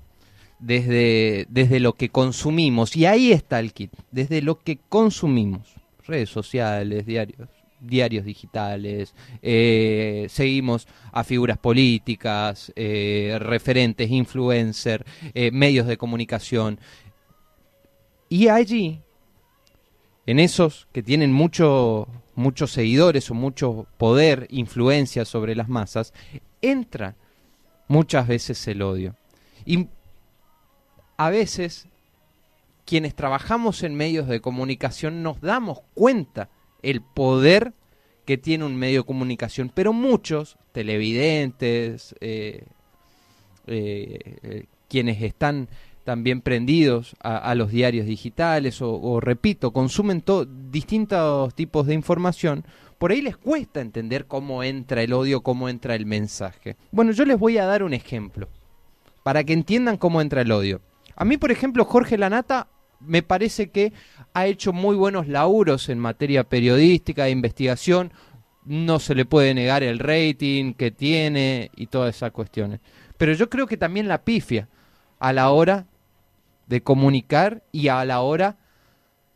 desde, 0.60 1.46
desde 1.50 1.80
lo 1.80 1.94
que 1.94 2.10
consumimos? 2.10 2.96
Y 2.96 3.06
ahí 3.06 3.32
está 3.32 3.60
el 3.60 3.74
kit, 3.74 3.92
desde 4.12 4.42
lo 4.42 4.60
que 4.60 4.80
consumimos, 4.90 5.75
redes 6.08 6.30
sociales, 6.30 7.06
diarios, 7.06 7.50
diarios 7.80 8.26
digitales, 8.26 9.14
eh, 9.42 10.28
seguimos 10.30 10.88
a 11.12 11.24
figuras 11.24 11.58
políticas, 11.58 12.72
eh, 12.76 13.38
referentes, 13.40 14.10
influencers, 14.10 15.06
eh, 15.34 15.52
medios 15.52 15.88
de 15.88 15.98
comunicación. 15.98 16.80
Y 18.30 18.48
allí, 18.48 19.02
en 20.26 20.40
esos 20.40 20.88
que 20.92 21.04
tienen 21.04 21.32
mucho, 21.32 22.08
muchos 22.36 22.72
seguidores 22.72 23.30
o 23.30 23.34
mucho 23.34 23.88
poder, 23.98 24.48
influencia 24.50 25.26
sobre 25.26 25.56
las 25.56 25.70
masas, 25.70 26.14
entra 26.62 27.16
muchas 27.88 28.28
veces 28.28 28.68
el 28.68 28.82
odio. 28.82 29.16
Y 29.66 29.88
a 31.18 31.30
veces 31.30 31.88
quienes 32.86 33.16
trabajamos 33.16 33.84
en 33.84 33.96
medios 33.96 34.28
de 34.28 34.42
comunicación 34.42 35.24
nos 35.24 35.42
damos 35.42 35.82
cuenta 35.94 36.50
el 36.82 37.02
poder 37.02 37.74
que 38.26 38.38
tiene 38.38 38.66
un 38.66 38.76
medio 38.76 39.02
de 39.02 39.08
comunicación, 39.08 39.72
pero 39.74 39.94
muchos 39.94 40.58
televidentes, 40.72 42.16
eh, 42.22 42.64
eh, 43.68 44.20
eh, 44.44 44.66
quienes 44.88 45.22
están 45.22 45.68
también 46.04 46.42
prendidos 46.42 47.16
a, 47.20 47.56
los 47.56 47.72
diarios 47.72 48.06
digitales 48.06 48.80
o, 48.80 49.20
repito, 49.20 49.74
consumen 49.74 50.24
distintos 50.70 51.56
tipos 51.56 51.88
de 51.88 51.96
información, 51.96 52.64
por 53.00 53.12
ahí 53.12 53.24
les 53.24 53.38
cuesta 53.38 53.82
entender 53.82 54.28
cómo 54.28 54.62
entra 54.62 55.02
el 55.02 55.14
odio, 55.14 55.42
cómo 55.42 55.68
entra 55.68 55.96
el 55.96 56.06
mensaje. 56.06 56.78
Bueno, 56.92 57.12
yo 57.12 57.26
les 57.26 57.40
voy 57.40 57.58
a 57.58 57.66
dar 57.66 57.82
un 57.82 57.96
ejemplo, 57.96 58.50
para 59.24 59.44
que 59.44 59.54
entiendan 59.54 59.98
cómo 59.98 60.22
entra 60.22 60.42
el 60.42 60.52
odio. 60.52 60.80
A 61.16 61.26
mí, 61.26 61.38
por 61.38 61.52
ejemplo, 61.52 61.86
Jorge 61.86 62.20
Lanata 62.20 62.68
me 63.06 63.24
parece 63.24 63.70
que 63.70 63.94
ha 64.34 64.46
hecho 64.46 64.74
muy 64.74 64.96
buenos 64.96 65.28
laburos 65.28 65.90
en 65.90 66.00
materia 66.00 66.44
periodística, 66.44 67.26
de 67.26 67.32
investigación. 67.32 68.12
No 68.66 69.00
se 69.00 69.16
le 69.16 69.26
puede 69.26 69.54
negar 69.54 69.84
el 69.84 70.00
rating 70.00 70.74
que 70.74 70.92
tiene 70.92 71.72
y 71.76 71.88
todas 71.88 72.16
esas 72.16 72.32
cuestiones. 72.32 72.80
Pero 73.18 73.34
yo 73.34 73.50
creo 73.50 73.68
que 73.68 73.78
también 73.78 74.08
la 74.08 74.24
pifia 74.24 74.68
a 75.20 75.34
la 75.34 75.50
hora 75.52 75.86
de 76.68 76.82
comunicar 76.82 77.64
y 77.72 77.88
a 77.88 78.04
la 78.06 78.22
hora 78.22 78.58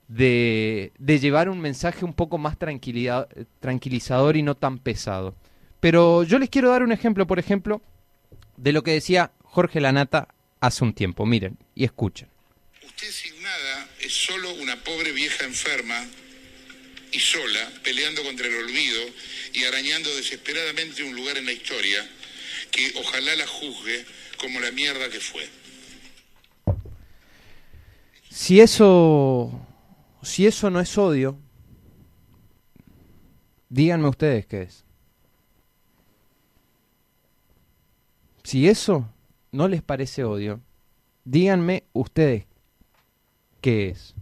de, 0.07 0.91
de 0.97 1.19
llevar 1.19 1.49
un 1.49 1.61
mensaje 1.61 2.03
un 2.03 2.13
poco 2.13 2.37
más 2.37 2.57
tranquilizador 2.57 4.35
y 4.35 4.43
no 4.43 4.55
tan 4.55 4.79
pesado. 4.79 5.35
Pero 5.79 6.23
yo 6.23 6.39
les 6.39 6.49
quiero 6.49 6.71
dar 6.71 6.83
un 6.83 6.91
ejemplo, 6.91 7.27
por 7.27 7.39
ejemplo, 7.39 7.81
de 8.57 8.73
lo 8.73 8.83
que 8.83 8.91
decía 8.91 9.31
Jorge 9.43 9.79
Lanata 9.79 10.27
hace 10.59 10.83
un 10.83 10.93
tiempo. 10.93 11.25
Miren 11.25 11.57
y 11.75 11.85
escuchen. 11.85 12.27
Usted 13.01 13.13
sin 13.13 13.33
es 14.01 14.13
solo 14.13 14.53
una 14.55 14.75
pobre 14.83 15.13
vieja 15.13 15.45
enferma 15.45 16.05
y 17.13 17.19
sola, 17.21 17.71
peleando 17.81 18.21
contra 18.23 18.45
el 18.45 18.53
olvido 18.55 19.01
y 19.53 19.63
arañando 19.63 20.13
desesperadamente 20.17 21.03
un 21.03 21.15
lugar 21.15 21.37
en 21.37 21.45
la 21.45 21.53
historia 21.53 22.05
que 22.71 22.91
ojalá 22.97 23.37
la 23.37 23.47
juzgue 23.47 24.05
como 24.37 24.59
la 24.59 24.73
mierda 24.73 25.09
que 25.09 25.21
fue. 25.21 25.47
Si 28.29 28.59
eso 28.59 29.65
si 30.21 30.45
eso 30.45 30.69
no 30.69 30.81
es 30.81 30.97
odio, 30.97 31.39
díganme 33.69 34.09
ustedes 34.09 34.45
qué 34.45 34.63
es. 34.63 34.83
Si 38.43 38.67
eso 38.67 39.09
no 39.53 39.69
les 39.69 39.81
parece 39.81 40.25
odio, 40.25 40.59
díganme 41.23 41.85
ustedes 41.93 42.48
qué 43.59 43.89
es. 43.89 44.15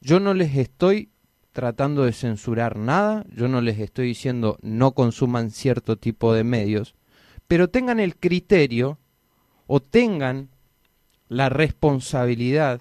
Yo 0.00 0.20
no 0.20 0.34
les 0.34 0.56
estoy 0.56 1.10
tratando 1.52 2.04
de 2.04 2.12
censurar 2.12 2.76
nada, 2.76 3.24
yo 3.34 3.48
no 3.48 3.60
les 3.60 3.78
estoy 3.78 4.06
diciendo 4.06 4.58
no 4.62 4.92
consuman 4.92 5.50
cierto 5.50 5.96
tipo 5.96 6.32
de 6.32 6.44
medios, 6.44 6.94
pero 7.48 7.68
tengan 7.68 7.98
el 7.98 8.16
criterio 8.16 8.98
o 9.66 9.80
tengan 9.80 10.50
la 11.28 11.48
responsabilidad 11.48 12.80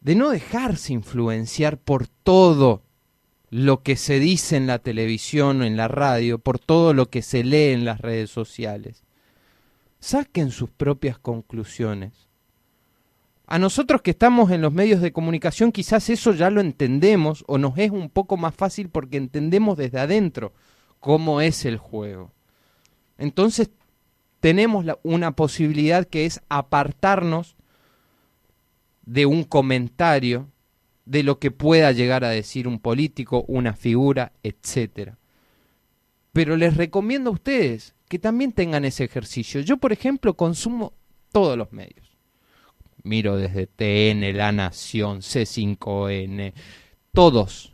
de 0.00 0.14
no 0.14 0.30
dejarse 0.30 0.92
influenciar 0.92 1.78
por 1.78 2.06
todo 2.06 2.82
lo 3.50 3.82
que 3.82 3.96
se 3.96 4.18
dice 4.18 4.56
en 4.56 4.66
la 4.66 4.78
televisión 4.78 5.60
o 5.60 5.64
en 5.64 5.76
la 5.76 5.88
radio, 5.88 6.38
por 6.38 6.58
todo 6.58 6.94
lo 6.94 7.10
que 7.10 7.22
se 7.22 7.44
lee 7.44 7.72
en 7.72 7.84
las 7.84 8.00
redes 8.00 8.30
sociales. 8.30 9.02
Saquen 10.00 10.50
sus 10.50 10.70
propias 10.70 11.18
conclusiones 11.18 12.31
a 13.52 13.58
nosotros 13.58 14.00
que 14.00 14.12
estamos 14.12 14.50
en 14.50 14.62
los 14.62 14.72
medios 14.72 15.02
de 15.02 15.12
comunicación 15.12 15.72
quizás 15.72 16.08
eso 16.08 16.32
ya 16.32 16.48
lo 16.48 16.62
entendemos 16.62 17.44
o 17.46 17.58
nos 17.58 17.76
es 17.76 17.90
un 17.90 18.08
poco 18.08 18.38
más 18.38 18.54
fácil 18.54 18.88
porque 18.88 19.18
entendemos 19.18 19.76
desde 19.76 20.00
adentro 20.00 20.54
cómo 21.00 21.42
es 21.42 21.66
el 21.66 21.76
juego. 21.76 22.32
Entonces 23.18 23.68
tenemos 24.40 24.86
una 25.02 25.32
posibilidad 25.32 26.06
que 26.06 26.24
es 26.24 26.40
apartarnos 26.48 27.54
de 29.04 29.26
un 29.26 29.44
comentario 29.44 30.48
de 31.04 31.22
lo 31.22 31.38
que 31.38 31.50
pueda 31.50 31.92
llegar 31.92 32.24
a 32.24 32.30
decir 32.30 32.66
un 32.66 32.78
político, 32.78 33.44
una 33.48 33.74
figura, 33.74 34.32
etcétera. 34.42 35.18
Pero 36.32 36.56
les 36.56 36.78
recomiendo 36.78 37.28
a 37.28 37.34
ustedes 37.34 37.94
que 38.08 38.18
también 38.18 38.52
tengan 38.52 38.86
ese 38.86 39.04
ejercicio. 39.04 39.60
Yo, 39.60 39.76
por 39.76 39.92
ejemplo, 39.92 40.38
consumo 40.38 40.94
todos 41.32 41.58
los 41.58 41.70
medios 41.70 42.11
miro 43.04 43.36
desde 43.36 43.66
TN, 43.66 44.36
La 44.36 44.52
Nación, 44.52 45.20
C5N, 45.20 46.52
todos, 47.12 47.72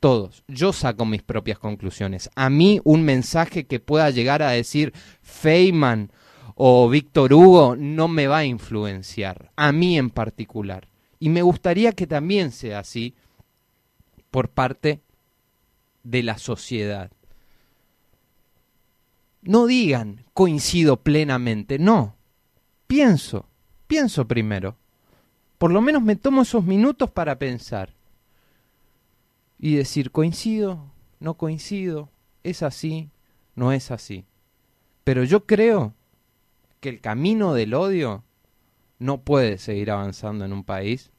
todos. 0.00 0.44
Yo 0.48 0.72
saco 0.72 1.04
mis 1.04 1.22
propias 1.22 1.58
conclusiones. 1.58 2.30
A 2.34 2.50
mí 2.50 2.80
un 2.84 3.02
mensaje 3.02 3.64
que 3.64 3.80
pueda 3.80 4.10
llegar 4.10 4.42
a 4.42 4.50
decir 4.50 4.92
Feynman 5.22 6.10
o 6.54 6.88
Víctor 6.88 7.32
Hugo 7.32 7.76
no 7.76 8.08
me 8.08 8.26
va 8.26 8.38
a 8.38 8.44
influenciar, 8.44 9.52
a 9.56 9.72
mí 9.72 9.98
en 9.98 10.10
particular. 10.10 10.88
Y 11.18 11.28
me 11.28 11.42
gustaría 11.42 11.92
que 11.92 12.06
también 12.06 12.52
sea 12.52 12.80
así 12.80 13.14
por 14.30 14.48
parte 14.50 15.00
de 16.02 16.22
la 16.22 16.38
sociedad. 16.38 17.10
No 19.42 19.66
digan 19.66 20.24
coincido 20.34 20.98
plenamente, 20.98 21.78
no. 21.78 22.16
Pienso, 22.86 23.48
pienso 23.86 24.26
primero. 24.26 24.76
Por 25.58 25.70
lo 25.70 25.80
menos 25.80 26.02
me 26.02 26.16
tomo 26.16 26.42
esos 26.42 26.64
minutos 26.64 27.10
para 27.10 27.38
pensar. 27.38 27.94
Y 29.58 29.76
decir, 29.76 30.10
coincido, 30.10 30.92
no 31.18 31.34
coincido, 31.34 32.10
es 32.42 32.62
así, 32.62 33.10
no 33.54 33.72
es 33.72 33.90
así. 33.90 34.24
Pero 35.04 35.24
yo 35.24 35.46
creo 35.46 35.94
que 36.80 36.90
el 36.90 37.00
camino 37.00 37.54
del 37.54 37.74
odio 37.74 38.22
no 38.98 39.22
puede 39.22 39.58
seguir 39.58 39.90
avanzando 39.90 40.44
en 40.44 40.52
un 40.52 40.64
país 40.64 41.10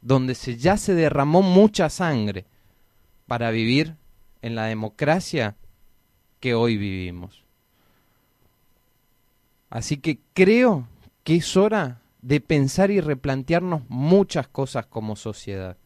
donde 0.00 0.34
se, 0.34 0.56
ya 0.56 0.76
se 0.76 0.94
derramó 0.94 1.42
mucha 1.42 1.88
sangre 1.88 2.44
para 3.26 3.50
vivir 3.50 3.96
en 4.42 4.54
la 4.54 4.66
democracia 4.66 5.56
que 6.40 6.54
hoy 6.54 6.76
vivimos. 6.76 7.44
Así 9.70 9.98
que 9.98 10.18
creo 10.34 10.86
que 11.24 11.36
es 11.36 11.56
hora 11.56 12.00
de 12.22 12.40
pensar 12.40 12.90
y 12.90 13.00
replantearnos 13.00 13.82
muchas 13.88 14.48
cosas 14.48 14.86
como 14.86 15.16
sociedad. 15.16 15.76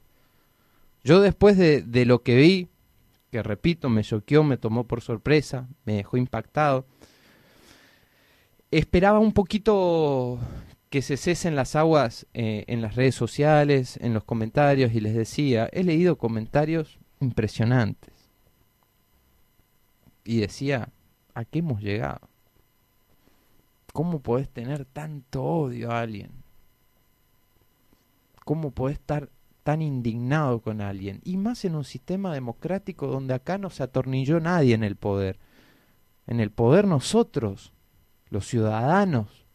Yo 1.04 1.20
después 1.20 1.56
de, 1.56 1.82
de 1.82 2.04
lo 2.04 2.22
que 2.22 2.36
vi, 2.36 2.68
que 3.30 3.42
repito, 3.42 3.88
me 3.88 4.02
choqueó, 4.02 4.44
me 4.44 4.56
tomó 4.56 4.86
por 4.86 5.00
sorpresa, 5.00 5.68
me 5.84 5.94
dejó 5.94 6.16
impactado, 6.16 6.86
esperaba 8.70 9.18
un 9.18 9.32
poquito 9.32 10.38
que 10.92 11.00
se 11.00 11.16
cesen 11.16 11.56
las 11.56 11.74
aguas 11.74 12.26
eh, 12.34 12.64
en 12.66 12.82
las 12.82 12.96
redes 12.96 13.14
sociales, 13.14 13.98
en 14.02 14.12
los 14.12 14.24
comentarios, 14.24 14.94
y 14.94 15.00
les 15.00 15.14
decía, 15.14 15.66
he 15.72 15.84
leído 15.84 16.18
comentarios 16.18 16.98
impresionantes. 17.20 18.12
Y 20.22 20.40
decía, 20.40 20.90
¿a 21.34 21.46
qué 21.46 21.60
hemos 21.60 21.80
llegado? 21.80 22.28
¿Cómo 23.92 24.20
podés 24.20 24.48
tener 24.48 24.84
tanto 24.84 25.42
odio 25.42 25.90
a 25.90 26.00
alguien? 26.00 26.30
¿Cómo 28.44 28.70
podés 28.70 28.98
estar 28.98 29.28
tan 29.62 29.82
indignado 29.82 30.60
con 30.60 30.80
alguien? 30.80 31.20
Y 31.24 31.36
más 31.36 31.64
en 31.64 31.76
un 31.76 31.84
sistema 31.84 32.32
democrático 32.32 33.06
donde 33.06 33.34
acá 33.34 33.58
no 33.58 33.70
se 33.70 33.82
atornilló 33.82 34.40
nadie 34.40 34.74
en 34.74 34.82
el 34.82 34.96
poder. 34.96 35.38
En 36.26 36.40
el 36.40 36.50
poder 36.50 36.86
nosotros, 36.86 37.72
los 38.30 38.46
ciudadanos, 38.46 39.46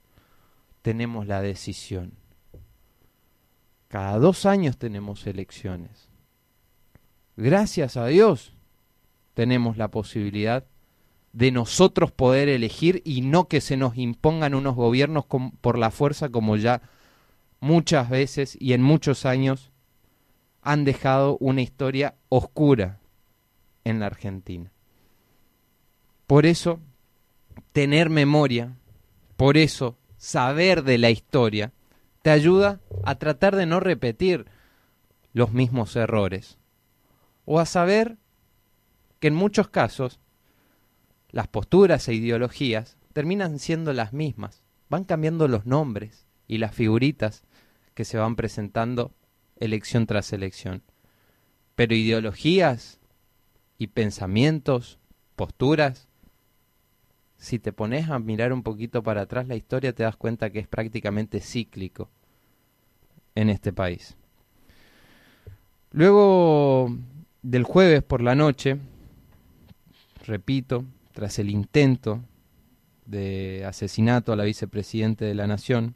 tenemos 0.81 1.27
la 1.27 1.41
decisión. 1.41 2.13
Cada 3.87 4.19
dos 4.19 4.45
años 4.45 4.77
tenemos 4.77 5.25
elecciones. 5.25 6.09
Gracias 7.35 7.97
a 7.97 8.05
Dios 8.05 8.53
tenemos 9.33 9.77
la 9.77 9.89
posibilidad 9.89 10.65
de 11.37 11.51
nosotros 11.51 12.11
poder 12.11 12.49
elegir 12.49 13.03
y 13.05 13.21
no 13.21 13.47
que 13.47 13.61
se 13.61 13.77
nos 13.77 13.95
impongan 13.95 14.55
unos 14.55 14.73
gobiernos 14.73 15.25
por 15.61 15.77
la 15.77 15.91
fuerza 15.91 16.29
como 16.29 16.55
ya 16.55 16.81
muchas 17.59 18.09
veces 18.09 18.57
y 18.59 18.73
en 18.73 18.81
muchos 18.81 19.23
años 19.23 19.71
han 20.63 20.83
dejado 20.83 21.37
una 21.39 21.61
historia 21.61 22.15
oscura 22.29 22.97
en 23.83 23.99
la 23.99 24.07
Argentina. 24.07 24.71
Por 26.25 26.47
eso, 26.47 26.79
tener 27.71 28.09
memoria, 28.09 28.73
por 29.35 29.57
eso, 29.57 29.95
saber 30.17 30.83
de 30.83 30.97
la 30.97 31.11
historia 31.11 31.71
te 32.23 32.31
ayuda 32.31 32.79
a 33.03 33.13
tratar 33.13 33.55
de 33.55 33.67
no 33.67 33.79
repetir 33.79 34.47
los 35.33 35.51
mismos 35.51 35.95
errores 35.95 36.57
o 37.45 37.59
a 37.59 37.67
saber 37.67 38.17
que 39.19 39.27
en 39.27 39.35
muchos 39.35 39.67
casos 39.67 40.19
las 41.29 41.47
posturas 41.47 42.07
e 42.07 42.13
ideologías 42.13 42.97
terminan 43.13 43.59
siendo 43.59 43.93
las 43.93 44.13
mismas, 44.13 44.63
van 44.89 45.03
cambiando 45.03 45.47
los 45.47 45.65
nombres 45.65 46.25
y 46.47 46.59
las 46.59 46.73
figuritas 46.73 47.43
que 47.93 48.05
se 48.05 48.17
van 48.17 48.35
presentando 48.35 49.11
elección 49.59 50.05
tras 50.05 50.31
elección. 50.33 50.83
Pero 51.75 51.95
ideologías 51.95 52.99
y 53.77 53.87
pensamientos, 53.87 54.99
posturas, 55.35 56.07
si 57.37 57.59
te 57.59 57.71
pones 57.71 58.09
a 58.09 58.19
mirar 58.19 58.53
un 58.53 58.63
poquito 58.63 59.03
para 59.03 59.21
atrás 59.21 59.47
la 59.47 59.55
historia, 59.55 59.93
te 59.93 60.03
das 60.03 60.15
cuenta 60.15 60.49
que 60.49 60.59
es 60.59 60.67
prácticamente 60.67 61.39
cíclico 61.39 62.09
en 63.35 63.49
este 63.49 63.71
país. 63.71 64.15
Luego 65.91 66.95
del 67.43 67.63
jueves 67.63 68.03
por 68.03 68.21
la 68.21 68.35
noche, 68.35 68.77
repito, 70.25 70.83
tras 71.17 71.39
el 71.39 71.49
intento 71.49 72.23
de 73.07 73.65
asesinato 73.65 74.31
a 74.31 74.35
la 74.35 74.43
vicepresidente 74.43 75.25
de 75.25 75.33
la 75.33 75.47
Nación, 75.47 75.95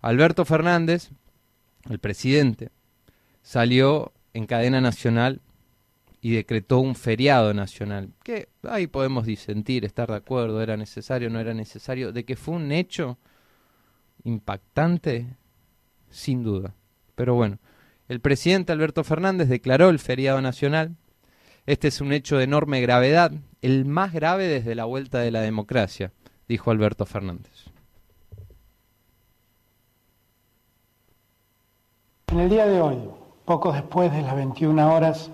Alberto 0.00 0.44
Fernández, 0.44 1.10
el 1.90 1.98
presidente, 1.98 2.70
salió 3.42 4.12
en 4.32 4.46
cadena 4.46 4.80
nacional 4.80 5.40
y 6.20 6.30
decretó 6.30 6.78
un 6.78 6.94
feriado 6.94 7.52
nacional, 7.52 8.10
que 8.22 8.48
ahí 8.62 8.86
podemos 8.86 9.26
disentir, 9.26 9.84
estar 9.84 10.08
de 10.08 10.18
acuerdo, 10.18 10.62
era 10.62 10.76
necesario, 10.76 11.28
no 11.28 11.40
era 11.40 11.52
necesario, 11.52 12.12
de 12.12 12.24
que 12.24 12.36
fue 12.36 12.54
un 12.54 12.70
hecho 12.70 13.18
impactante, 14.22 15.34
sin 16.10 16.44
duda. 16.44 16.76
Pero 17.16 17.34
bueno, 17.34 17.58
el 18.06 18.20
presidente 18.20 18.70
Alberto 18.70 19.02
Fernández 19.02 19.48
declaró 19.48 19.88
el 19.88 19.98
feriado 19.98 20.40
nacional. 20.40 20.94
Este 21.66 21.88
es 21.88 22.00
un 22.00 22.12
hecho 22.12 22.38
de 22.38 22.44
enorme 22.44 22.80
gravedad, 22.80 23.32
el 23.62 23.84
más 23.84 24.12
grave 24.12 24.48
desde 24.48 24.74
la 24.74 24.84
vuelta 24.84 25.20
de 25.20 25.30
la 25.30 25.40
democracia, 25.40 26.12
dijo 26.48 26.70
Alberto 26.70 27.06
Fernández. 27.06 27.70
En 32.26 32.40
el 32.40 32.50
día 32.50 32.66
de 32.66 32.80
hoy, 32.80 32.98
poco 33.44 33.72
después 33.72 34.12
de 34.12 34.22
las 34.22 34.34
21 34.34 34.94
horas, 34.94 35.30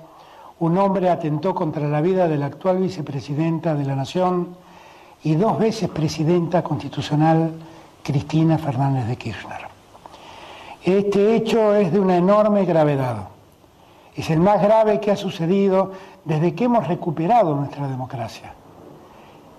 un 0.59 0.77
hombre 0.77 1.09
atentó 1.09 1.55
contra 1.55 1.89
la 1.89 2.01
vida 2.01 2.29
de 2.29 2.37
la 2.37 2.47
actual 2.47 2.79
vicepresidenta 2.79 3.75
de 3.75 3.85
la 3.85 3.97
Nación 3.97 4.57
y 5.23 5.35
dos 5.35 5.59
veces 5.59 5.89
presidenta 5.89 6.63
constitucional, 6.63 7.53
Cristina 8.03 8.59
Fernández 8.59 9.07
de 9.07 9.17
Kirchner. 9.17 9.69
Este 10.85 11.37
hecho 11.37 11.75
es 11.75 11.93
de 11.93 12.01
una 12.01 12.17
enorme 12.17 12.65
gravedad. 12.65 13.29
Es 14.19 14.31
el 14.31 14.41
más 14.41 14.61
grave 14.61 14.99
que 14.99 15.13
ha 15.13 15.17
sucedido 15.17 15.93
desde 16.25 16.53
que 16.53 16.65
hemos 16.65 16.89
recuperado 16.89 17.55
nuestra 17.55 17.87
democracia. 17.87 18.53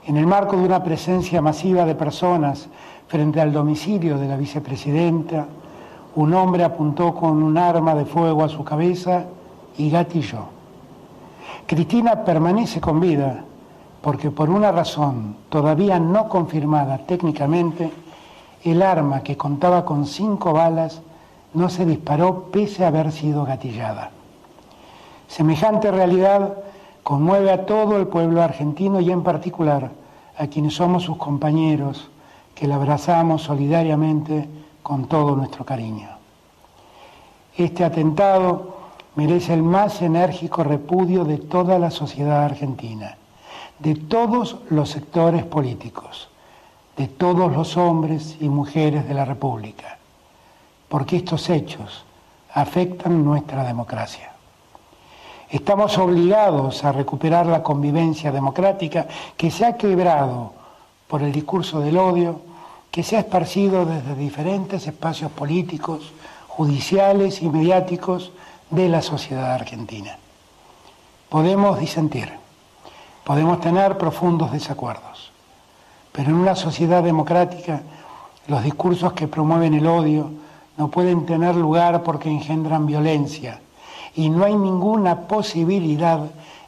En 0.06 0.17
el 0.17 0.28
marco 0.28 0.58
de 0.58 0.65
una 0.65 0.84
presencia 0.84 1.41
masiva 1.41 1.86
de 1.86 1.95
personas 1.95 2.67
frente 3.08 3.39
al 3.39 3.54
domicilio 3.54 4.17
de 4.17 4.28
la 4.28 4.36
vicepresidenta, 4.36 5.45
un 6.15 6.34
hombre 6.34 6.65
apuntó 6.65 7.15
con 7.15 7.41
un 7.41 7.58
arma 7.58 7.95
de 7.95 8.04
fuego 8.04 8.43
a 8.43 8.50
su 8.50 8.65
cabeza 8.65 9.28
y 9.78 9.89
gatilló. 9.89 10.48
Cristina 11.65 12.26
permanece 12.26 12.82
con 12.82 13.00
vida 13.00 13.45
porque 14.02 14.30
por 14.30 14.50
una 14.50 14.74
razón 14.74 15.38
todavía 15.48 16.02
no 16.02 16.28
confirmada 16.28 16.98
técnicamente, 16.98 17.89
el 18.65 18.82
arma 18.82 19.24
que 19.24 19.38
contaba 19.38 19.86
con 19.86 20.06
cinco 20.06 20.52
balas 20.52 21.02
no 21.54 21.69
se 21.69 21.86
disparó 21.86 22.50
pese 22.52 22.84
a 22.84 22.89
haber 22.89 23.13
sido 23.13 23.45
gatillada. 23.45 24.18
Semejante 25.29 25.91
realidad 25.91 26.55
conmueve 27.03 27.51
a 27.51 27.67
todo 27.67 27.97
el 27.97 28.07
pueblo 28.07 28.41
argentino 28.41 28.99
y 28.99 29.11
en 29.11 29.21
particular 29.21 29.91
a 30.37 30.47
quienes 30.47 30.73
somos 30.73 31.03
sus 31.03 31.17
compañeros, 31.17 32.09
que 32.55 32.67
la 32.67 32.75
abrazamos 32.75 33.43
solidariamente 33.43 34.49
con 34.81 35.07
todo 35.07 35.35
nuestro 35.35 35.63
cariño. 35.63 36.09
Este 37.55 37.85
atentado 37.85 38.75
merece 39.15 39.53
el 39.53 39.61
más 39.61 40.01
enérgico 40.01 40.63
repudio 40.63 41.23
de 41.25 41.37
toda 41.37 41.77
la 41.77 41.91
sociedad 41.91 42.43
argentina, 42.43 43.15
de 43.77 43.95
todos 43.95 44.57
los 44.69 44.89
sectores 44.89 45.43
políticos, 45.43 46.29
de 46.97 47.07
todos 47.07 47.55
los 47.55 47.77
hombres 47.77 48.35
y 48.41 48.49
mujeres 48.49 49.07
de 49.07 49.13
la 49.13 49.25
República, 49.25 49.99
porque 50.87 51.17
estos 51.17 51.49
hechos 51.49 52.03
afectan 52.53 53.23
nuestra 53.23 53.63
democracia. 53.63 54.38
Estamos 55.51 55.97
obligados 55.97 56.83
a 56.83 56.91
recuperar 56.91 57.47
la 57.47 57.63
convivencia 57.63 58.31
democrática 58.31 59.07
que 59.35 59.49
se 59.49 59.65
ha 59.65 59.77
quebrado 59.77 60.53
por 61.07 61.23
el 61.23 61.31
discurso 61.31 61.79
del 61.79 61.97
odio 61.97 62.41
que 62.91 63.01
se 63.01 63.17
ha 63.17 63.21
esparcido 63.21 63.83
desde 63.83 64.13
diferentes 64.13 64.85
espacios 64.85 65.31
políticos, 65.31 66.13
judiciales 66.47 67.41
y 67.41 67.49
mediáticos 67.49 68.31
de 68.69 68.89
la 68.89 69.01
sociedad 69.01 69.53
argentina. 69.53 70.17
Podemos 71.29 71.79
disentir, 71.79 72.31
podemos 73.23 73.59
tener 73.59 73.97
profundos 73.97 74.51
desacuerdos, 74.51 75.31
pero 76.12 76.29
en 76.29 76.35
una 76.35 76.55
sociedad 76.55 77.01
democrática 77.01 77.81
los 78.45 78.63
discursos 78.63 79.13
que 79.13 79.27
promueven 79.27 79.73
el 79.73 79.88
odio 79.88 80.29
no 80.77 80.89
pueden 80.89 81.25
tener 81.25 81.55
lugar 81.55 82.03
porque 82.03 82.29
engendran 82.29 82.85
violencia 82.85 83.62
y 84.19 84.29
no 84.29 84.43
hay 84.43 84.55
ninguna 84.55 85.27
posibilidad 85.27 86.19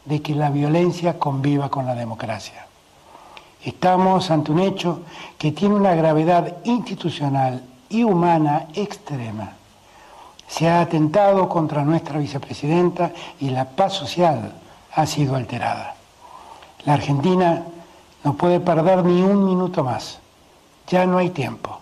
de 0.06 0.22
que 0.22 0.34
la 0.36 0.50
violencia 0.50 1.20
conviva 1.20 1.70
con 1.70 1.86
la 1.86 1.96
democracia. 1.96 2.66
Estamos 3.64 4.32
ante 4.32 4.52
un 4.52 4.60
hecho 4.60 5.02
que 5.38 5.52
tiene 5.52 5.76
una 5.76 5.94
gravedad 5.94 6.58
institucional 6.64 7.62
y 7.90 8.04
humana 8.04 8.68
extrema 8.74 9.54
se 10.52 10.68
ha 10.68 10.82
atentado 10.82 11.48
contra 11.48 11.86
nuestra 11.86 12.20
vicepresidenta 12.20 13.14
y 13.40 13.52
la 13.52 13.70
paz 13.70 13.94
social 13.94 14.52
ha 14.94 15.06
sido 15.06 15.38
alterada. 15.38 15.96
La 16.84 16.96
Argentina 16.96 17.64
no 18.26 18.34
puede 18.34 18.60
perder 18.60 19.06
ni 19.06 19.22
un 19.22 19.46
minuto 19.46 19.82
más. 19.86 20.20
Ya 20.90 21.06
no 21.06 21.20
hay 21.20 21.30
tiempo. 21.30 21.80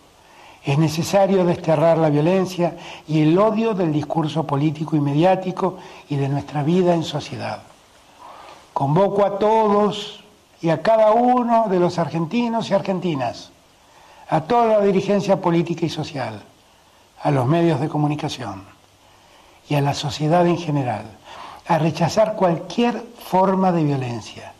Es 0.69 0.77
necesario 0.77 1.45
desterrar 1.45 1.97
la 1.97 2.11
violencia 2.11 2.77
y 3.07 3.23
el 3.23 3.35
odio 3.39 3.73
del 3.73 3.91
discurso 3.91 4.45
político 4.45 4.95
y 4.95 4.99
mediático 4.99 5.77
y 6.07 6.15
de 6.15 6.29
nuestra 6.29 6.61
vida 6.61 6.93
en 6.93 7.03
sociedad. 7.03 7.63
Convoco 8.71 9.25
a 9.25 9.39
todos 9.39 10.23
y 10.61 10.69
a 10.69 10.83
cada 10.83 11.09
uno 11.13 11.65
de 11.69 11.79
los 11.79 11.97
argentinos 11.97 12.69
y 12.69 12.75
argentinas, 12.75 13.49
a 14.29 14.41
toda 14.41 14.77
la 14.77 14.81
dirigencia 14.81 15.41
política 15.41 15.87
y 15.87 15.89
social, 15.89 16.43
a 17.19 17.31
los 17.31 17.47
medios 17.47 17.79
de 17.79 17.89
comunicación 17.89 18.61
y 19.67 19.73
a 19.73 19.81
la 19.81 19.95
sociedad 19.95 20.45
en 20.45 20.57
general 20.57 21.05
a 21.67 21.79
rechazar 21.79 22.35
cualquier 22.35 23.03
forma 23.17 23.71
de 23.71 23.85
violencia. 23.85 24.53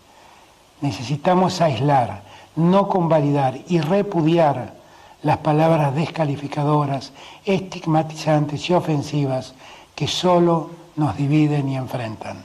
Necesitamos 0.82 1.62
aislar, 1.62 2.24
no 2.56 2.88
convalidar 2.88 3.60
y 3.67 3.80
repudiar 3.80 4.79
las 5.23 5.38
palabras 5.38 5.93
descalificadoras, 5.95 7.12
estigmatizantes 7.43 8.69
y 8.69 8.73
ofensivas 8.73 9.53
que 9.95 10.08
solo 10.08 10.69
nos 10.95 11.17
dividen 11.17 11.69
y 11.69 11.77
enfrentan. 11.77 12.43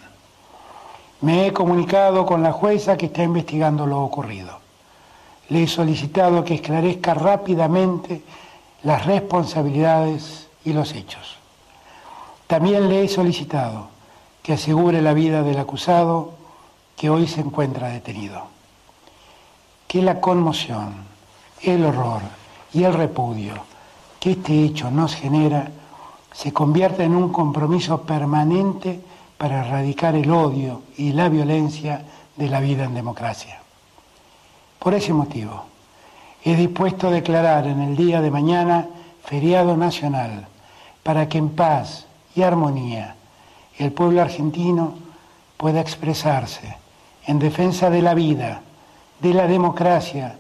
Me 1.20 1.46
he 1.46 1.52
comunicado 1.52 2.26
con 2.26 2.42
la 2.42 2.52
jueza 2.52 2.96
que 2.96 3.06
está 3.06 3.22
investigando 3.22 3.87
lo 3.87 4.00
ocurrido. 4.02 4.58
Le 5.48 5.62
he 5.62 5.68
solicitado 5.68 6.44
que 6.44 6.54
esclarezca 6.54 7.14
rápidamente 7.14 8.22
las 8.82 9.06
responsabilidades 9.06 10.48
y 10.64 10.72
los 10.72 10.92
hechos. 10.94 11.37
También 12.46 12.88
le 12.88 13.04
he 13.04 13.08
solicitado 13.08 13.88
que 14.42 14.54
asegure 14.54 15.00
la 15.00 15.14
vida 15.14 15.42
del 15.42 15.58
acusado 15.58 16.32
que 16.96 17.08
hoy 17.08 17.26
se 17.26 17.40
encuentra 17.40 17.88
detenido. 17.88 18.46
Que 19.88 20.02
la 20.02 20.20
conmoción, 20.20 20.94
el 21.62 21.84
horror 21.84 22.20
y 22.74 22.82
el 22.82 22.92
repudio 22.92 23.54
que 24.18 24.32
este 24.32 24.64
hecho 24.64 24.90
nos 24.90 25.14
genera 25.14 25.70
se 26.32 26.52
convierta 26.52 27.04
en 27.04 27.14
un 27.14 27.32
compromiso 27.32 28.02
permanente 28.02 29.00
para 29.38 29.64
erradicar 29.64 30.16
el 30.16 30.30
odio 30.30 30.82
y 30.96 31.12
la 31.12 31.28
violencia 31.28 32.02
de 32.37 32.48
la 32.48 32.60
vida 32.60 32.84
en 32.84 32.94
democracia. 32.94 33.60
Por 34.80 34.94
ese 34.94 35.12
motivo, 35.12 35.64
he 36.42 36.56
dispuesto 36.56 37.08
a 37.08 37.12
declarar 37.12 37.66
en 37.66 37.80
el 37.80 37.96
día 37.96 38.20
de 38.20 38.30
mañana 38.30 38.88
feriado 39.24 39.76
nacional 39.76 40.48
para 41.02 41.28
que 41.28 41.38
en 41.38 41.50
paz 41.50 42.06
y 42.34 42.42
armonía 42.42 43.14
el 43.78 43.92
pueblo 43.92 44.20
argentino 44.20 44.94
pueda 45.56 45.80
expresarse 45.80 46.76
en 47.26 47.38
defensa 47.38 47.88
de 47.88 48.02
la 48.02 48.14
vida, 48.14 48.62
de 49.20 49.32
la 49.32 49.46
democracia 49.46 50.37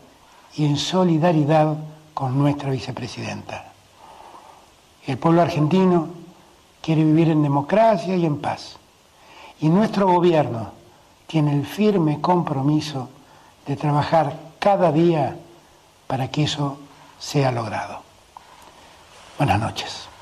y 0.56 0.66
en 0.66 0.76
solidaridad 0.76 1.76
con 2.14 2.38
nuestra 2.38 2.70
vicepresidenta. 2.70 3.72
El 5.06 5.18
pueblo 5.18 5.42
argentino 5.42 6.08
quiere 6.80 7.04
vivir 7.04 7.28
en 7.28 7.42
democracia 7.42 8.16
y 8.16 8.24
en 8.24 8.40
paz. 8.40 8.76
Y 9.60 9.68
nuestro 9.68 10.06
gobierno 10.06 10.72
tiene 11.26 11.52
el 11.52 11.66
firme 11.66 12.20
compromiso 12.20 13.08
de 13.66 13.76
trabajar 13.76 14.38
cada 14.58 14.92
día 14.92 15.36
para 16.06 16.30
que 16.30 16.44
eso 16.44 16.78
sea 17.18 17.50
logrado. 17.50 18.02
Buenas 19.36 19.60
noches. 19.60 20.13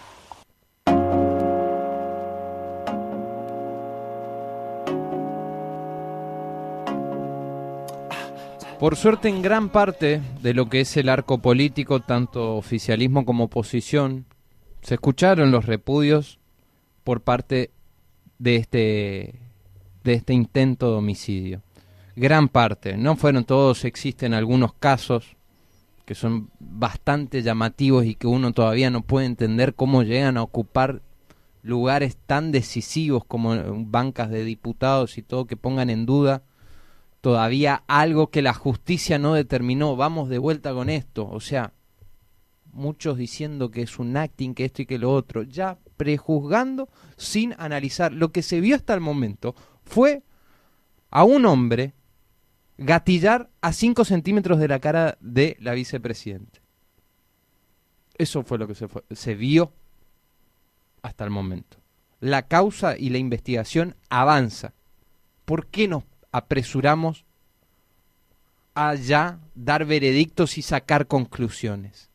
Por 8.83 8.97
suerte, 8.97 9.29
en 9.29 9.43
gran 9.43 9.69
parte 9.69 10.21
de 10.43 10.55
lo 10.55 10.69
que 10.69 10.81
es 10.81 10.97
el 10.97 11.09
arco 11.09 11.39
político, 11.39 12.01
tanto 12.01 12.57
oficialismo 12.57 13.25
como 13.25 13.45
oposición, 13.45 14.27
se 14.81 14.95
escucharon 14.95 15.53
los 15.53 15.67
repudios 15.67 16.41
por 17.05 17.21
parte 17.21 17.71
de 18.41 18.57
este, 18.57 19.39
de 20.03 20.15
este 20.15 20.35
intento 20.35 20.91
de 20.91 20.97
homicidio. 20.97 21.63
Gran 22.17 22.49
parte, 22.49 22.97
no 22.97 23.15
fueron 23.15 23.45
todos, 23.45 23.85
existen 23.85 24.35
algunos 24.35 24.73
casos 24.73 25.37
que 26.05 26.17
son 26.17 26.51
bastante 26.59 27.41
llamativos 27.41 28.05
y 28.05 28.17
que 28.17 28.27
uno 28.27 28.53
todavía 28.53 28.91
no 28.91 29.03
puede 29.03 29.27
entender 29.27 29.77
cómo 29.77 30.03
llegan 30.03 30.37
a 30.37 30.43
ocupar 30.43 31.03
lugares 31.63 32.17
tan 32.27 32.51
decisivos 32.51 33.25
como 33.25 33.55
bancas 33.85 34.29
de 34.31 34.43
diputados 34.43 35.19
y 35.19 35.23
todo 35.23 35.47
que 35.47 35.57
pongan 35.57 35.89
en 35.89 36.05
duda 36.05 36.43
todavía 37.23 37.85
algo 37.87 38.31
que 38.31 38.43
la 38.43 38.53
justicia 38.53 39.19
no 39.19 39.33
determinó, 39.33 39.97
vamos 39.97 40.29
de 40.29 40.39
vuelta 40.39 40.75
con 40.75 40.91
esto, 40.91 41.27
o 41.27 41.41
sea, 41.41 41.73
muchos 42.73 43.17
diciendo 43.17 43.71
que 43.71 43.83
es 43.83 43.99
un 43.99 44.17
acting, 44.17 44.55
que 44.55 44.65
esto 44.65 44.83
y 44.83 44.87
que 44.87 44.99
lo 44.99 45.13
otro, 45.13 45.45
ya 45.45 45.79
prejuzgando 45.97 46.89
sin 47.17 47.55
analizar. 47.59 48.13
Lo 48.13 48.33
que 48.33 48.43
se 48.43 48.61
vio 48.61 48.75
hasta 48.75 48.93
el 48.93 49.01
momento 49.01 49.55
fue 49.85 50.25
a 51.11 51.23
un 51.23 51.47
hombre 51.47 51.95
gatillar 52.77 53.51
a 53.61 53.73
5 53.73 54.05
centímetros 54.05 54.59
de 54.59 54.69
la 54.69 54.81
cara 54.81 55.17
de 55.21 55.57
la 55.61 55.75
vicepresidente. 55.75 56.61
Eso 58.19 58.43
fue 58.43 58.59
lo 58.59 58.67
que 58.67 58.75
se, 58.75 58.89
se 59.13 59.35
vio 59.37 59.73
hasta 61.03 61.25
el 61.25 61.31
momento. 61.31 61.79
La 62.19 62.49
causa 62.49 62.97
y 62.99 63.11
la 63.11 63.19
investigación 63.19 63.95
avanza. 64.09 64.75
¿Por 65.45 65.67
qué 65.67 65.87
nos 65.87 66.05
apresuramos 66.33 67.25
a 68.75 68.95
dar 69.55 69.85
veredictos 69.85 70.59
y 70.59 70.63
sacar 70.63 71.07
conclusiones? 71.07 72.11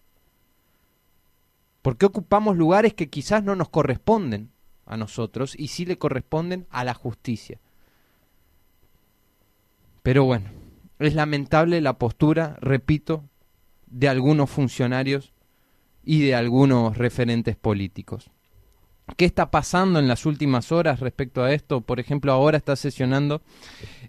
¿Por 1.82 1.98
qué 1.98 2.06
ocupamos 2.06 2.58
lugares 2.58 2.94
que 2.94 3.10
quizás 3.10 3.44
no 3.44 3.56
nos 3.56 3.70
corresponden 3.70 4.52
a 4.86 4.98
nosotros 4.98 5.56
y 5.58 5.70
sí 5.70 5.86
le 5.86 5.98
corresponden 5.98 6.68
a 6.70 6.84
la 6.84 6.94
justicia? 6.94 7.60
Pero 10.04 10.26
bueno, 10.26 10.50
es 11.00 11.14
lamentable 11.14 11.80
la 11.80 11.98
postura, 11.98 12.58
repito, 12.60 13.24
de 13.86 14.10
algunos 14.10 14.50
funcionarios 14.50 15.34
y 16.04 16.26
de 16.26 16.36
algunos 16.36 16.98
referentes 16.98 17.56
políticos. 17.56 18.32
¿Qué 19.16 19.26
está 19.26 19.50
pasando 19.50 20.00
en 20.00 20.08
las 20.08 20.26
últimas 20.26 20.72
horas 20.72 21.00
respecto 21.00 21.44
a 21.44 21.54
esto? 21.54 21.82
Por 21.82 22.00
ejemplo, 22.00 22.32
ahora 22.34 22.58
está 22.58 22.76
sesionando 22.76 23.42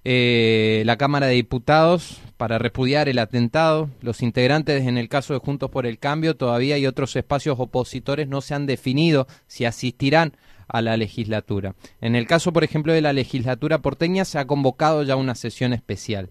eh, 0.05 0.83
la 0.85 0.97
Cámara 0.97 1.27
de 1.27 1.35
Diputados 1.35 2.21
para 2.37 2.59
repudiar 2.59 3.09
el 3.09 3.19
atentado. 3.21 3.89
Los 4.03 4.23
integrantes, 4.23 4.87
en 4.87 4.99
el 4.99 5.09
caso 5.09 5.35
de 5.35 5.41
Juntos 5.41 5.71
por 5.71 5.87
el 5.87 5.99
Cambio, 5.99 6.37
todavía 6.37 6.75
hay 6.75 6.87
otros 6.87 7.15
espacios 7.15 7.59
opositores 7.61 8.29
no 8.29 8.41
se 8.41 8.55
han 8.55 8.67
definido 8.67 9.29
si 9.47 9.65
asistirán 9.65 10.33
a 10.67 10.83
la 10.83 10.97
legislatura. 10.97 11.75
En 12.01 12.17
el 12.17 12.27
caso, 12.27 12.53
por 12.53 12.65
ejemplo, 12.65 12.93
de 12.93 13.01
la 13.01 13.13
legislatura 13.13 13.79
porteña, 13.79 14.25
se 14.25 14.39
ha 14.39 14.47
convocado 14.47 15.05
ya 15.05 15.17
una 15.17 15.37
sesión 15.37 15.73
especial. 15.73 16.29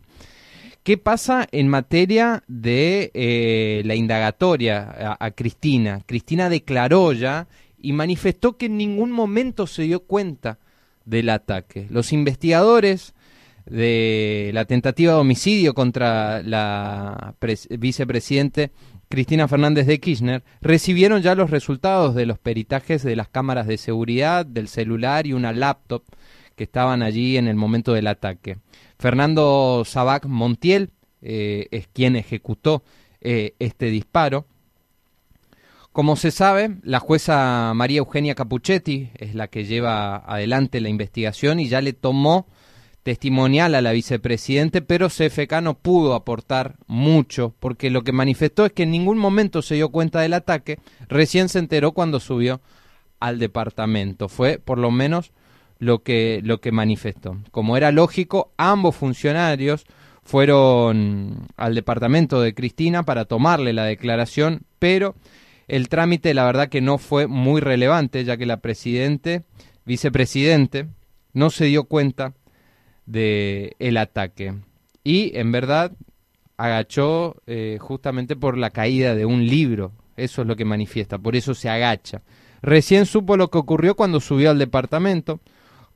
¿Qué 0.84 0.98
pasa 0.98 1.48
en 1.52 1.68
materia 1.68 2.44
de 2.48 3.12
eh, 3.14 3.82
la 3.86 3.96
indagatoria 3.96 5.18
a 5.20 5.32
Cristina? 5.32 6.02
Cristina 6.06 6.50
declaró 6.50 7.12
ya 7.12 7.48
y 7.78 7.94
manifestó 7.94 8.58
que 8.58 8.68
en 8.68 8.78
ningún 8.78 9.12
momento 9.12 9.68
se 9.68 9.84
dio 9.84 10.02
cuenta 10.02 10.60
del 11.06 11.30
ataque. 11.30 11.88
Los 11.90 12.12
investigadores 12.12 13.14
de 13.66 14.52
la 14.54 14.66
tentativa 14.66 15.14
de 15.14 15.20
homicidio 15.20 15.74
contra 15.74 16.42
la 16.42 17.36
vicepresidente 17.78 18.72
Cristina 19.10 19.48
Fernández 19.48 19.88
de 19.88 20.00
Kirchner 20.00 20.44
recibieron 20.62 21.22
ya 21.22 21.36
los 21.36 21.50
resultados 21.50 22.14
de 22.14 22.26
los 22.26 22.40
peritajes 22.40 23.04
de 23.04 23.16
las 23.16 23.30
cámaras 23.30 23.68
de 23.68 23.78
seguridad, 23.78 24.46
del 24.46 24.68
celular 24.68 25.28
y 25.28 25.34
una 25.34 25.54
laptop 25.54 26.04
que 26.56 26.66
estaban 26.66 27.02
allí 27.02 27.38
en 27.38 27.48
el 27.48 27.56
momento 27.56 27.94
del 27.94 28.08
ataque. 28.08 28.58
Fernando 29.00 29.84
Sabac 29.86 30.26
Montiel 30.26 30.92
eh, 31.22 31.68
es 31.72 31.88
quien 31.88 32.16
ejecutó 32.16 32.84
eh, 33.22 33.54
este 33.60 33.88
disparo 33.88 34.46
como 35.98 36.16
se 36.16 36.30
sabe, 36.30 36.78
la 36.84 37.00
jueza 37.00 37.74
María 37.74 37.98
Eugenia 37.98 38.36
Capuchetti 38.36 39.10
es 39.16 39.34
la 39.34 39.48
que 39.48 39.66
lleva 39.66 40.18
adelante 40.18 40.80
la 40.80 40.90
investigación 40.90 41.60
y 41.60 41.70
ya 41.70 41.82
le 41.82 41.94
tomó 41.94 42.46
testimonial 43.02 43.74
a 43.74 43.82
la 43.82 43.94
vicepresidente, 43.94 44.84
pero 44.84 45.10
CFK 45.10 45.54
no 45.64 45.74
pudo 45.80 46.14
aportar 46.14 46.76
mucho, 46.86 47.56
porque 47.60 47.90
lo 47.90 48.04
que 48.04 48.12
manifestó 48.12 48.68
es 48.68 48.74
que 48.74 48.84
en 48.84 48.92
ningún 48.92 49.18
momento 49.18 49.64
se 49.64 49.74
dio 49.74 49.90
cuenta 49.90 50.22
del 50.22 50.34
ataque, 50.34 50.78
recién 51.10 51.50
se 51.50 51.58
enteró 51.58 51.94
cuando 51.94 52.20
subió 52.20 52.62
al 53.20 53.40
departamento. 53.40 54.30
Fue 54.30 54.60
por 54.64 54.78
lo 54.78 54.92
menos 54.92 55.32
lo 55.80 56.04
que, 56.04 56.42
lo 56.44 56.62
que 56.62 56.72
manifestó. 56.72 57.40
Como 57.50 57.76
era 57.76 57.92
lógico, 57.92 58.52
ambos 58.58 58.96
funcionarios 58.96 59.88
fueron 60.22 61.48
al 61.56 61.74
departamento 61.74 62.40
de 62.40 62.54
Cristina 62.54 63.02
para 63.02 63.26
tomarle 63.26 63.74
la 63.74 63.86
declaración, 63.86 64.62
pero 64.78 65.16
el 65.68 65.90
trámite, 65.90 66.34
la 66.34 66.46
verdad 66.46 66.70
que 66.70 66.82
no 66.82 66.98
fue 66.98 67.28
muy 67.28 67.62
relevante, 67.62 68.24
ya 68.24 68.38
que 68.38 68.46
la 68.46 68.58
presidente, 68.58 69.44
vicepresidente, 69.86 70.88
no 71.34 71.50
se 71.50 71.66
dio 71.66 71.84
cuenta 71.86 72.34
de 73.06 73.76
el 73.80 73.98
ataque. 73.98 74.56
Y 75.04 75.38
en 75.38 75.52
verdad 75.52 75.92
agachó 76.58 77.36
eh, 77.46 77.78
justamente 77.80 78.36
por 78.36 78.58
la 78.58 78.72
caída 78.72 79.16
de 79.16 79.26
un 79.26 79.46
libro. 79.46 79.94
Eso 80.16 80.42
es 80.42 80.48
lo 80.48 80.56
que 80.56 80.66
manifiesta, 80.66 81.18
por 81.18 81.36
eso 81.36 81.54
se 81.54 81.70
agacha. 81.70 82.22
Recién 82.62 83.06
supo 83.06 83.38
lo 83.38 83.50
que 83.50 83.60
ocurrió 83.60 83.96
cuando 83.96 84.20
subió 84.20 84.50
al 84.50 84.58
departamento. 84.58 85.40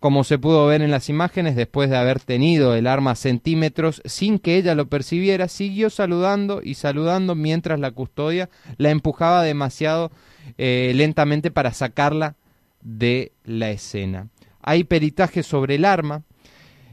Como 0.02 0.24
se 0.24 0.40
pudo 0.40 0.66
ver 0.66 0.82
en 0.82 0.90
las 0.90 1.10
imágenes, 1.10 1.56
después 1.56 1.88
de 1.92 1.96
haber 1.96 2.20
tenido 2.20 2.74
el 2.74 2.88
arma 2.88 3.14
centímetros 3.14 4.02
sin 4.04 4.40
que 4.40 4.58
ella 4.58 4.74
lo 4.74 4.88
percibiera, 4.88 5.48
siguió 5.48 5.92
saludando 5.92 6.62
y 6.64 6.74
saludando 6.74 7.36
mientras 7.36 7.80
la 7.80 7.92
custodia 7.92 8.50
la 8.78 8.90
empujaba 8.90 9.44
demasiado 9.44 10.12
eh, 10.58 10.92
lentamente 10.96 11.52
para 11.52 11.72
sacarla 11.72 12.36
de 12.82 13.34
la 13.44 13.70
escena. 13.70 14.30
Hay 14.64 14.86
peritaje 14.86 15.44
sobre 15.44 15.76
el 15.76 15.86
arma. 15.86 16.24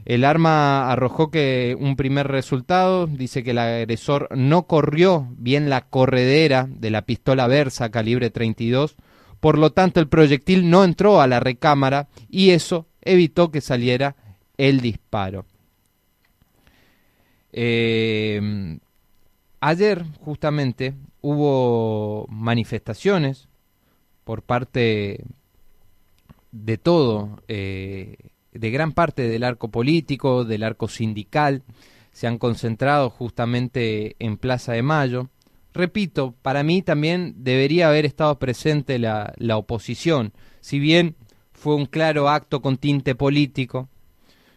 El 0.05 0.23
arma 0.23 0.91
arrojó 0.91 1.31
que 1.31 1.75
un 1.79 1.95
primer 1.95 2.27
resultado 2.27 3.07
dice 3.07 3.43
que 3.43 3.51
el 3.51 3.57
agresor 3.57 4.29
no 4.37 4.67
corrió 4.67 5.29
bien 5.31 5.71
la 5.71 5.81
corredera 5.81 6.67
de 6.69 6.91
la 6.91 7.01
pistola 7.01 7.47
Versa 7.47 7.89
calibre 7.89 8.29
32, 8.29 8.97
por 9.39 9.57
lo 9.57 9.71
tanto 9.71 9.99
el 9.99 10.07
proyectil 10.07 10.69
no 10.69 10.83
entró 10.83 11.21
a 11.21 11.27
la 11.27 11.39
recámara 11.39 12.07
y 12.29 12.51
eso 12.51 12.85
evitó 13.01 13.51
que 13.51 13.61
saliera 13.61 14.15
el 14.57 14.81
disparo. 14.81 15.45
Eh, 17.51 18.77
ayer 19.59 20.05
justamente 20.19 20.93
hubo 21.21 22.27
manifestaciones 22.29 23.47
por 24.23 24.43
parte 24.43 25.23
de 26.51 26.77
todo, 26.77 27.41
eh, 27.47 28.15
de 28.53 28.71
gran 28.71 28.91
parte 28.91 29.27
del 29.27 29.43
arco 29.43 29.69
político, 29.69 30.45
del 30.45 30.63
arco 30.63 30.87
sindical, 30.87 31.63
se 32.11 32.27
han 32.27 32.37
concentrado 32.37 33.09
justamente 33.09 34.15
en 34.19 34.37
Plaza 34.37 34.73
de 34.73 34.83
Mayo. 34.83 35.29
Repito, 35.73 36.33
para 36.41 36.63
mí 36.63 36.81
también 36.81 37.35
debería 37.37 37.89
haber 37.89 38.05
estado 38.05 38.39
presente 38.39 38.99
la, 38.99 39.33
la 39.37 39.57
oposición, 39.57 40.33
si 40.59 40.79
bien 40.79 41.15
fue 41.59 41.75
un 41.75 41.85
claro 41.85 42.29
acto 42.29 42.61
con 42.61 42.77
tinte 42.77 43.15
político, 43.15 43.89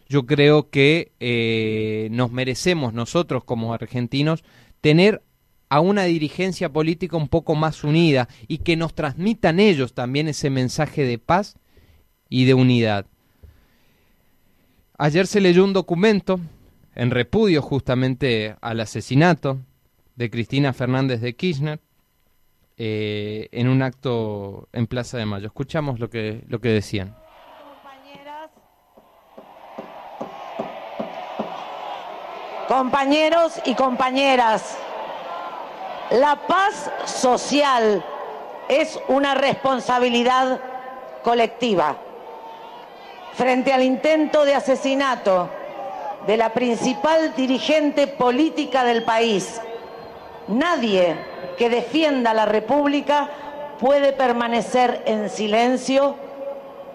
yo 0.07 0.25
creo 0.25 0.69
que 0.69 1.11
eh, 1.19 2.07
nos 2.11 2.31
merecemos 2.31 2.93
nosotros 2.93 3.43
como 3.43 3.73
argentinos 3.73 4.43
tener 4.81 5.21
a 5.69 5.79
una 5.79 6.03
dirigencia 6.03 6.71
política 6.71 7.17
un 7.17 7.27
poco 7.27 7.55
más 7.55 7.83
unida 7.83 8.29
y 8.47 8.59
que 8.59 8.77
nos 8.77 8.93
transmitan 8.93 9.59
ellos 9.59 9.93
también 9.93 10.27
ese 10.27 10.49
mensaje 10.49 11.03
de 11.03 11.17
paz 11.17 11.57
y 12.29 12.45
de 12.45 12.53
unidad. 12.53 13.05
Ayer 14.97 15.27
se 15.27 15.41
leyó 15.41 15.63
un 15.63 15.73
documento 15.73 16.39
en 16.95 17.11
repudio 17.11 17.61
justamente 17.61 18.55
al 18.61 18.79
asesinato 18.79 19.59
de 20.15 20.29
Cristina 20.29 20.73
Fernández 20.73 21.21
de 21.21 21.35
Kirchner 21.35 21.79
eh, 22.77 23.49
en 23.51 23.67
un 23.67 23.81
acto 23.81 24.67
en 24.73 24.87
Plaza 24.87 25.17
de 25.17 25.25
Mayo. 25.25 25.47
Escuchamos 25.47 25.99
lo 25.99 26.09
que, 26.09 26.43
lo 26.47 26.59
que 26.59 26.69
decían. 26.69 27.15
Compañeros 32.67 33.61
y 33.65 33.75
compañeras, 33.75 34.77
la 36.11 36.47
paz 36.47 36.89
social 37.05 38.03
es 38.69 38.99
una 39.07 39.35
responsabilidad 39.35 40.59
colectiva. 41.23 41.97
Frente 43.33 43.73
al 43.73 43.83
intento 43.83 44.45
de 44.45 44.55
asesinato 44.55 45.49
de 46.25 46.37
la 46.37 46.53
principal 46.53 47.35
dirigente 47.35 48.07
política 48.07 48.83
del 48.83 49.03
país, 49.03 49.59
nadie 50.47 51.15
que 51.57 51.69
defienda 51.69 52.33
la 52.33 52.45
República 52.45 53.29
puede 53.79 54.13
permanecer 54.13 55.03
en 55.05 55.29
silencio 55.29 56.15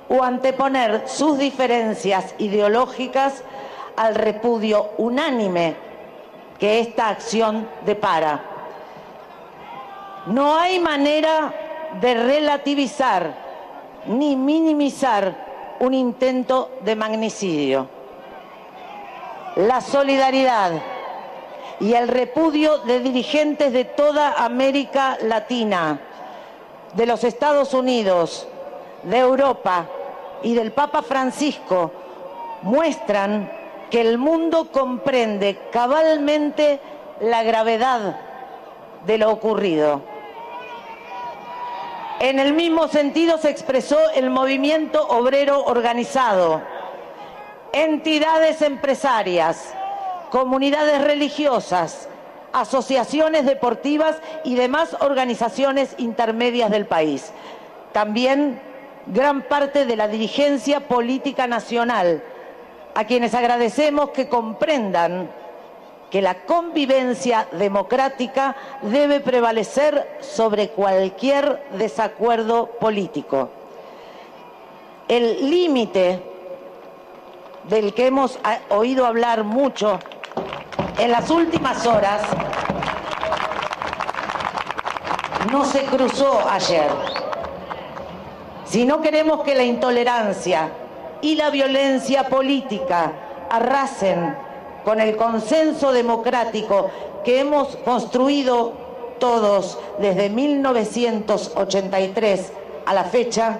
o 0.09 0.23
anteponer 0.23 1.03
sus 1.07 1.39
diferencias 1.39 2.35
ideológicas 2.39 3.43
al 3.97 4.15
repudio 4.15 4.91
unánime 4.97 5.77
que 6.59 6.81
esta 6.81 7.09
acción 7.09 7.69
depara. 7.85 8.43
No 10.27 10.57
hay 10.57 10.79
manera 10.81 11.53
de 12.01 12.15
relativizar 12.15 13.35
ni 14.07 14.37
minimizar 14.37 15.77
un 15.81 15.95
intento 15.95 16.71
de 16.83 16.97
magnicidio. 16.97 17.89
La 19.57 19.81
solidaridad 19.81 20.73
y 21.81 21.95
el 21.95 22.09
repudio 22.09 22.79
de 22.79 23.01
dirigentes 23.01 23.73
de 23.73 23.85
toda 23.85 24.33
América 24.45 25.19
Latina, 25.23 26.01
de 26.95 27.07
los 27.07 27.25
Estados 27.25 27.75
Unidos, 27.75 28.49
de 29.05 29.19
Europa 29.19 29.87
y 30.43 30.55
del 30.55 30.73
Papa 30.73 31.03
Francisco 31.03 31.93
muestran 32.63 33.51
que 33.91 34.01
el 34.01 34.19
mundo 34.19 34.71
comprende 34.73 35.59
cabalmente 35.71 36.81
la 37.21 37.43
gravedad 37.43 38.21
de 39.07 39.19
lo 39.19 39.31
ocurrido. 39.31 40.03
En 42.21 42.41
el 42.41 42.53
mismo 42.53 42.89
sentido 42.89 43.39
se 43.39 43.51
expresó 43.51 43.99
el 44.15 44.31
movimiento 44.31 45.07
obrero 45.07 45.65
organizado, 45.65 46.61
entidades 47.73 48.61
empresarias, 48.61 49.73
comunidades 50.31 51.03
religiosas, 51.03 52.09
asociaciones 52.53 53.47
deportivas 53.47 54.17
y 54.45 54.55
demás 54.55 54.97
organizaciones 55.01 55.95
intermedias 55.99 56.71
del 56.71 56.87
país. 56.87 57.33
También 57.93 58.61
gran 59.07 59.43
parte 59.43 59.87
de 59.87 59.97
la 59.97 60.09
dirigencia 60.09 60.81
política 60.81 61.47
nacional, 61.47 62.23
a 62.95 63.05
quienes 63.05 63.35
agradecemos 63.35 64.11
que 64.11 64.29
comprendan 64.29 65.31
que 66.11 66.23
la 66.23 66.45
convivencia 66.47 67.47
democrática 67.53 68.57
debe 68.83 69.21
prevalecer 69.21 70.19
sobre 70.21 70.71
cualquier 70.71 71.63
desacuerdo 71.73 72.67
político. 72.81 73.51
El 75.07 75.51
límite 75.51 76.23
del 77.69 77.93
que 77.93 78.07
hemos 78.07 78.39
oído 78.71 79.07
hablar 79.07 79.45
mucho 79.45 79.99
en 80.99 81.13
las 81.13 81.31
últimas 81.31 81.87
horas 81.87 82.23
no 85.51 85.65
se 85.65 85.85
cruzó 85.85 86.47
ayer. 86.49 86.91
Si 88.65 88.85
no 88.85 89.01
queremos 89.01 89.45
que 89.45 89.55
la 89.55 89.63
intolerancia 89.65 90.69
y 91.23 91.37
la 91.37 91.49
violencia 91.51 92.29
política 92.29 93.13
arrasen 93.51 94.37
con 94.85 95.01
el 95.01 95.17
consenso 95.17 95.91
democrático 95.93 96.91
que 97.25 97.41
hemos 97.41 97.77
construido 97.77 98.75
todos 99.19 99.79
desde 99.99 100.29
1983 100.31 102.53
a 102.87 102.95
la 102.95 103.03
fecha, 103.05 103.59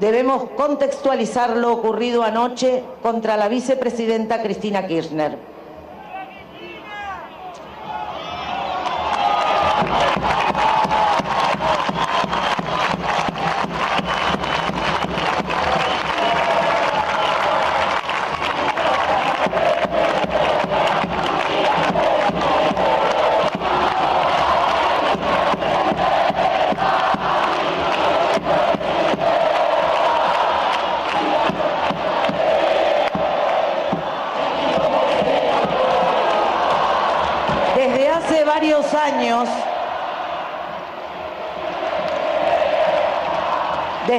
debemos 0.00 0.44
contextualizar 0.56 1.56
lo 1.56 1.72
ocurrido 1.72 2.22
anoche 2.22 2.84
contra 3.02 3.36
la 3.36 3.48
vicepresidenta 3.48 4.40
Cristina 4.42 4.86
Kirchner. 4.86 5.51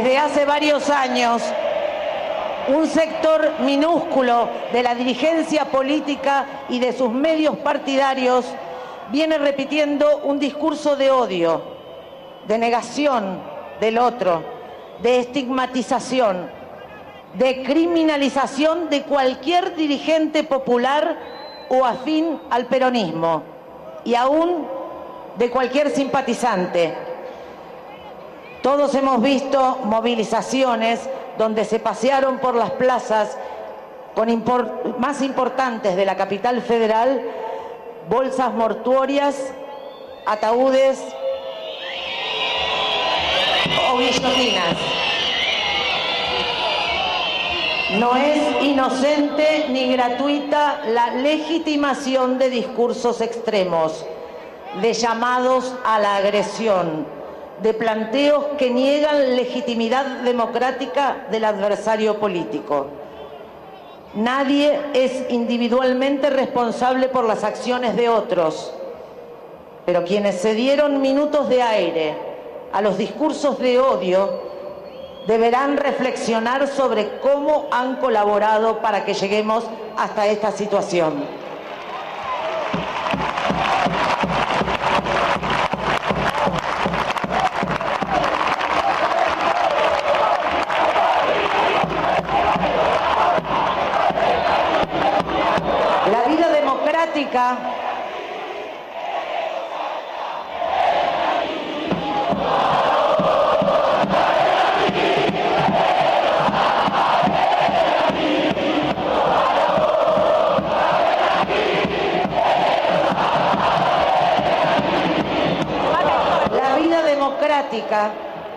Desde 0.04 0.18
hace 0.18 0.46
varios 0.46 0.90
años 0.90 1.42
un 2.68 2.88
sector 2.88 3.54
minúsculo 3.60 4.50
de 4.74 4.84
la 4.84 4.96
dirigencia 4.96 5.66
política 5.66 6.66
y 6.68 6.80
de 6.80 6.92
sus 6.92 7.10
medios 7.10 7.56
partidarios 7.58 8.46
viene 9.12 9.38
repitiendo 9.38 10.20
un 10.26 10.40
discurso 10.40 10.98
de 10.98 11.10
odio, 11.10 11.62
de 12.48 12.58
negación 12.58 13.40
del 13.80 13.98
otro, 13.98 14.44
de 15.02 15.20
estigmatización, 15.20 16.50
de 17.36 17.64
criminalización 17.64 18.90
de 18.90 19.04
cualquier 19.04 19.74
dirigente 19.74 20.44
popular 20.44 21.18
o 21.70 21.86
afín 21.86 22.42
al 22.50 22.66
peronismo 22.66 23.44
y 24.04 24.16
aún 24.16 24.68
de 25.38 25.50
cualquier 25.50 25.92
simpatizante. 25.92 27.13
Todos 28.64 28.96
hemos 28.96 29.22
visto 29.22 29.80
movilizaciones 29.84 31.02
donde 31.38 31.66
se 31.66 31.80
pasearon 31.80 32.40
por 32.40 32.56
las 32.56 32.72
plazas 32.72 33.38
más 35.00 35.22
importantes 35.22 35.98
de 35.98 36.06
la 36.06 36.16
capital 36.16 36.62
federal 36.62 37.22
bolsas 38.10 38.54
mortuorias, 38.54 39.36
ataúdes 40.26 41.04
o 43.92 43.98
guillotinas. 43.98 44.78
No 48.00 48.16
es 48.16 48.64
inocente 48.64 49.66
ni 49.72 49.92
gratuita 49.92 50.84
la 50.88 51.12
legitimación 51.16 52.38
de 52.38 52.50
discursos 52.50 53.20
extremos, 53.20 54.06
de 54.82 54.94
llamados 54.94 55.76
a 55.84 56.00
la 56.00 56.16
agresión, 56.16 57.23
de 57.62 57.74
planteos 57.74 58.46
que 58.58 58.70
niegan 58.70 59.36
legitimidad 59.36 60.06
democrática 60.24 61.28
del 61.32 61.46
adversario 61.46 62.20
político. 62.20 62.88
Nadie 64.16 64.80
es 64.94 65.26
individualmente 65.30 66.30
responsable 66.30 67.08
por 67.08 67.26
las 67.26 67.44
acciones 67.44 67.96
de 67.96 68.10
otros, 68.10 68.74
pero 69.86 70.04
quienes 70.04 70.40
se 70.40 70.54
dieron 70.54 71.02
minutos 71.02 71.50
de 71.50 71.62
aire 71.62 72.16
a 72.72 72.82
los 72.82 72.98
discursos 72.98 73.60
de 73.60 73.80
odio 73.80 74.42
deberán 75.28 75.78
reflexionar 75.78 76.68
sobre 76.68 77.20
cómo 77.20 77.68
han 77.72 77.98
colaborado 77.98 78.80
para 78.80 79.06
que 79.06 79.14
lleguemos 79.14 79.64
hasta 79.98 80.28
esta 80.28 80.52
situación. 80.52 81.43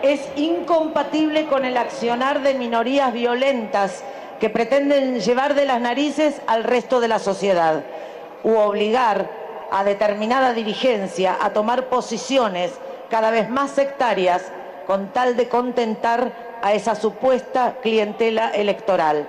Es 0.03 0.29
incompatible 0.35 1.47
con 1.47 1.65
el 1.65 1.77
accionar 1.77 2.43
de 2.43 2.53
minorías 2.53 3.11
violentas 3.11 4.03
que 4.39 4.49
pretenden 4.49 5.19
llevar 5.19 5.55
de 5.55 5.65
las 5.65 5.81
narices 5.81 6.39
al 6.45 6.63
resto 6.63 6.99
de 6.99 7.07
la 7.07 7.17
sociedad 7.17 7.83
u 8.43 8.55
obligar 8.55 9.27
a 9.71 9.83
determinada 9.83 10.53
dirigencia 10.53 11.35
a 11.41 11.51
tomar 11.51 11.85
posiciones 11.85 12.71
cada 13.09 13.31
vez 13.31 13.49
más 13.49 13.71
sectarias 13.71 14.43
con 14.85 15.07
tal 15.13 15.35
de 15.35 15.49
contentar 15.49 16.31
a 16.61 16.73
esa 16.73 16.93
supuesta 16.93 17.77
clientela 17.81 18.49
electoral. 18.51 19.27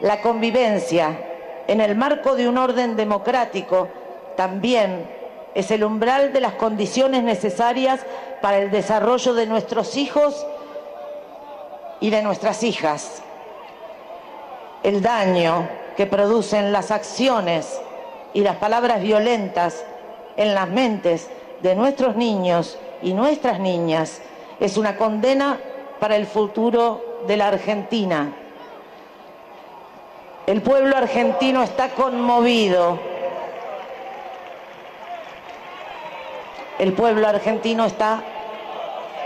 La 0.00 0.20
convivencia 0.20 1.18
en 1.68 1.80
el 1.80 1.94
marco 1.94 2.34
de 2.34 2.48
un 2.48 2.58
orden 2.58 2.96
democrático 2.96 3.88
también 4.36 5.17
es 5.54 5.70
el 5.70 5.84
umbral 5.84 6.32
de 6.32 6.40
las 6.40 6.54
condiciones 6.54 7.22
necesarias 7.22 8.00
para 8.40 8.58
el 8.58 8.70
desarrollo 8.70 9.34
de 9.34 9.46
nuestros 9.46 9.96
hijos 9.96 10.46
y 12.00 12.10
de 12.10 12.22
nuestras 12.22 12.62
hijas. 12.62 13.22
El 14.82 15.02
daño 15.02 15.68
que 15.96 16.06
producen 16.06 16.72
las 16.72 16.90
acciones 16.90 17.80
y 18.32 18.42
las 18.42 18.56
palabras 18.56 19.02
violentas 19.02 19.84
en 20.36 20.54
las 20.54 20.68
mentes 20.68 21.28
de 21.62 21.74
nuestros 21.74 22.14
niños 22.14 22.78
y 23.02 23.14
nuestras 23.14 23.58
niñas 23.58 24.20
es 24.60 24.76
una 24.76 24.96
condena 24.96 25.58
para 25.98 26.16
el 26.16 26.26
futuro 26.26 27.22
de 27.26 27.36
la 27.36 27.48
Argentina. 27.48 28.32
El 30.46 30.62
pueblo 30.62 30.96
argentino 30.96 31.62
está 31.62 31.90
conmovido. 31.90 32.98
El 36.78 36.92
pueblo 36.92 37.26
argentino 37.26 37.86
está 37.86 38.22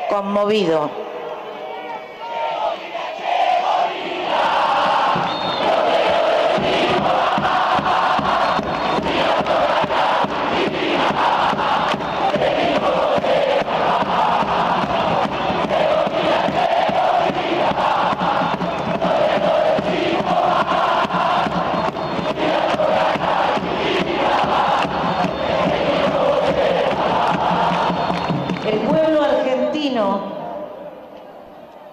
conmovido. 0.09 1.12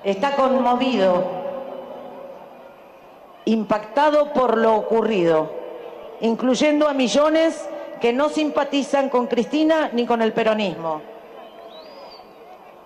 Está 0.10 0.36
conmovido, 0.36 1.24
impactado 3.46 4.34
por 4.34 4.58
lo 4.58 4.76
ocurrido, 4.76 5.52
incluyendo 6.22 6.88
a 6.88 6.94
millones 6.94 7.68
que 8.00 8.14
no 8.14 8.30
simpatizan 8.30 9.10
con 9.10 9.28
Cristina 9.28 9.90
ni 9.94 10.06
con 10.06 10.22
el 10.22 10.34
peronismo. 10.34 11.02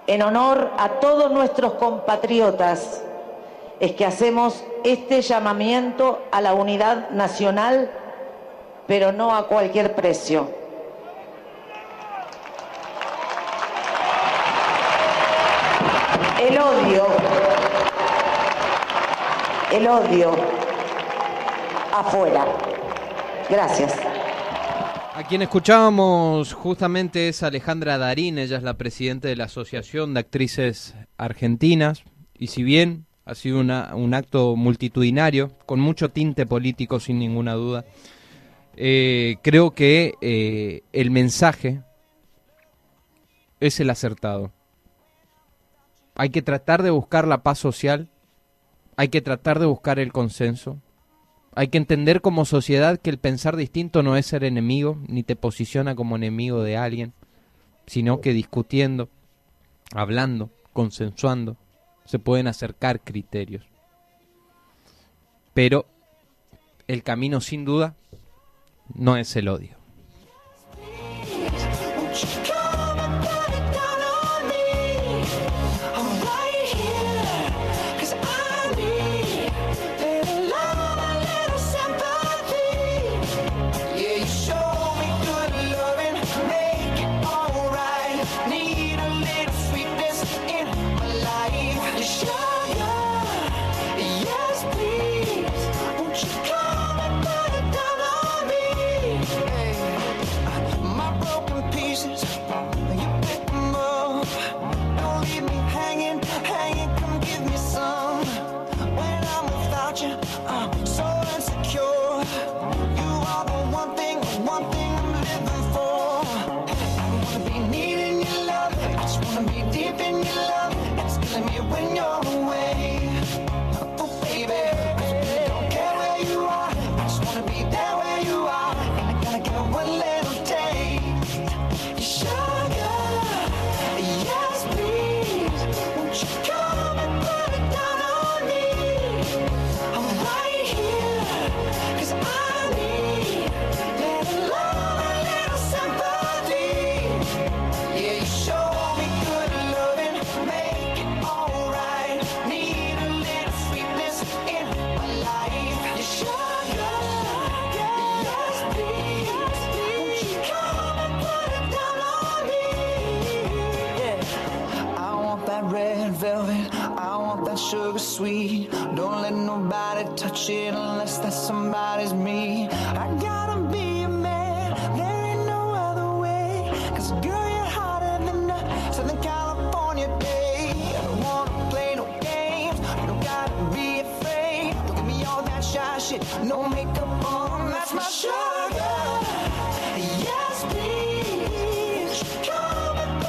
En 0.05 0.21
honor 0.21 0.71
a 0.77 0.99
todos 0.99 1.31
nuestros 1.31 1.73
compatriotas 1.75 3.03
es 3.79 3.93
que 3.93 4.05
hacemos 4.05 4.63
este 4.83 5.21
llamamiento 5.21 6.23
a 6.31 6.41
la 6.41 6.53
unidad 6.53 7.09
nacional, 7.11 7.89
pero 8.87 9.11
no 9.11 9.33
a 9.35 9.47
cualquier 9.47 9.95
precio. 9.95 10.49
El 16.41 16.57
odio, 16.57 17.05
el 19.73 19.87
odio 19.87 20.35
afuera. 21.91 22.45
Gracias. 23.49 23.99
A 25.15 25.23
quien 25.27 25.41
escuchábamos 25.41 26.53
justamente 26.53 27.27
es 27.27 27.41
Alejandra 27.41 27.97
Darín, 27.97 28.37
ella 28.37 28.57
es 28.57 28.63
la 28.63 28.75
presidenta 28.75 29.27
de 29.27 29.35
la 29.35 29.45
Asociación 29.45 30.13
de 30.13 30.19
Actrices 30.19 30.93
Argentinas, 31.17 32.03
y 32.37 32.47
si 32.47 32.61
bien 32.61 33.07
ha 33.25 33.33
sido 33.33 33.61
un 33.61 34.13
acto 34.13 34.55
multitudinario, 34.55 35.57
con 35.65 35.79
mucho 35.79 36.09
tinte 36.09 36.45
político 36.45 36.99
sin 36.99 37.17
ninguna 37.17 37.53
duda, 37.53 37.83
eh, 38.75 39.37
creo 39.41 39.71
que 39.71 40.13
eh, 40.21 40.81
el 40.93 41.09
mensaje 41.09 41.81
es 43.59 43.79
el 43.79 43.89
acertado. 43.89 44.51
Hay 46.13 46.29
que 46.29 46.43
tratar 46.43 46.83
de 46.83 46.91
buscar 46.91 47.27
la 47.27 47.41
paz 47.41 47.57
social, 47.57 48.09
hay 48.97 49.09
que 49.09 49.21
tratar 49.21 49.59
de 49.59 49.65
buscar 49.65 49.99
el 49.99 50.11
consenso, 50.11 50.79
hay 51.55 51.67
que 51.67 51.77
entender 51.77 52.21
como 52.21 52.45
sociedad 52.45 52.99
que 52.99 53.09
el 53.09 53.19
pensar 53.19 53.55
distinto 53.55 54.01
no 54.03 54.17
es 54.17 54.25
ser 54.25 54.43
enemigo, 54.43 54.97
ni 55.07 55.23
te 55.23 55.35
posiciona 55.35 55.95
como 55.95 56.15
enemigo 56.15 56.63
de 56.63 56.77
alguien, 56.77 57.13
sino 57.85 58.21
que 58.21 58.33
discutiendo, 58.33 59.09
hablando, 59.93 60.49
consensuando, 60.73 61.57
se 62.05 62.19
pueden 62.19 62.47
acercar 62.47 63.01
criterios. 63.01 63.65
Pero 65.53 65.85
el 66.87 67.03
camino 67.03 67.39
sin 67.39 67.65
duda 67.65 67.95
no 68.93 69.17
es 69.17 69.35
el 69.35 69.47
odio. 69.47 69.77